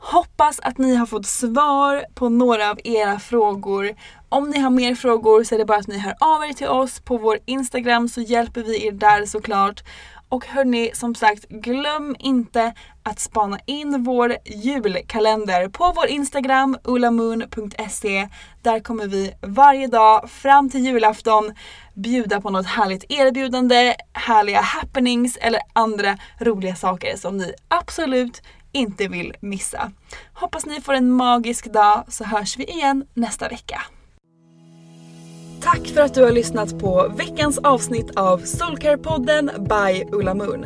Hoppas 0.02 0.60
att 0.60 0.78
ni 0.78 0.96
har 0.96 1.06
fått 1.06 1.26
svar 1.26 2.06
på 2.16 2.30
några 2.30 2.70
av 2.70 2.80
era 2.84 3.20
frågor. 3.20 3.96
Om 4.30 4.50
ni 4.50 4.60
har 4.60 4.70
mer 4.70 4.96
frågor 4.96 5.44
så 5.44 5.56
är 5.56 5.60
det 5.60 5.66
bara 5.66 5.78
att 5.78 5.88
ni 5.88 5.98
hör 5.98 6.16
av 6.20 6.44
er 6.44 6.54
till 6.54 6.68
oss 6.68 7.00
på 7.00 7.18
vår 7.18 7.40
Instagram 7.46 8.10
så 8.10 8.22
hjälper 8.22 8.64
vi 8.64 8.88
er 8.88 8.92
där 8.92 9.26
såklart. 9.26 9.84
Och 10.30 10.46
hörni, 10.46 10.92
som 10.94 11.16
sagt, 11.16 11.50
glöm 11.50 12.16
inte 12.20 12.74
att 13.04 13.20
spana 13.20 13.60
in 13.66 14.04
vår 14.04 14.38
julkalender 14.46 15.70
på 15.70 15.94
vår 15.96 16.08
Instagram, 16.08 16.78
ulamoon.se. 16.84 18.28
Där 18.62 18.80
kommer 18.80 19.08
vi 19.08 19.34
varje 19.42 19.88
dag 19.88 20.30
fram 20.30 20.70
till 20.70 20.86
julafton 20.86 21.54
bjuda 21.94 22.42
på 22.42 22.50
något 22.50 22.66
härligt 22.66 23.06
erbjudande, 23.10 23.96
härliga 24.14 24.62
happenings 24.62 25.38
eller 25.38 25.62
andra 25.74 26.18
roliga 26.40 26.76
saker 26.76 27.18
som 27.18 27.38
ni 27.38 27.54
absolut 27.68 28.42
inte 28.72 29.08
vill 29.08 29.34
missa. 29.40 29.92
Hoppas 30.34 30.66
ni 30.66 30.82
får 30.82 30.94
en 30.94 31.12
magisk 31.12 31.74
dag 31.74 32.04
så 32.08 32.24
hörs 32.24 32.58
vi 32.58 32.64
igen 32.64 33.06
nästa 33.14 33.50
vecka. 33.50 33.82
Tack 35.62 35.88
för 35.88 36.02
att 36.02 36.14
du 36.14 36.24
har 36.24 36.32
lyssnat 36.32 36.80
på 36.80 37.14
veckans 37.18 37.58
avsnitt 37.58 38.16
av 38.16 38.40
Soulcare-podden 38.40 39.52
by 39.58 40.04
Ulla 40.12 40.34
Moon. 40.34 40.66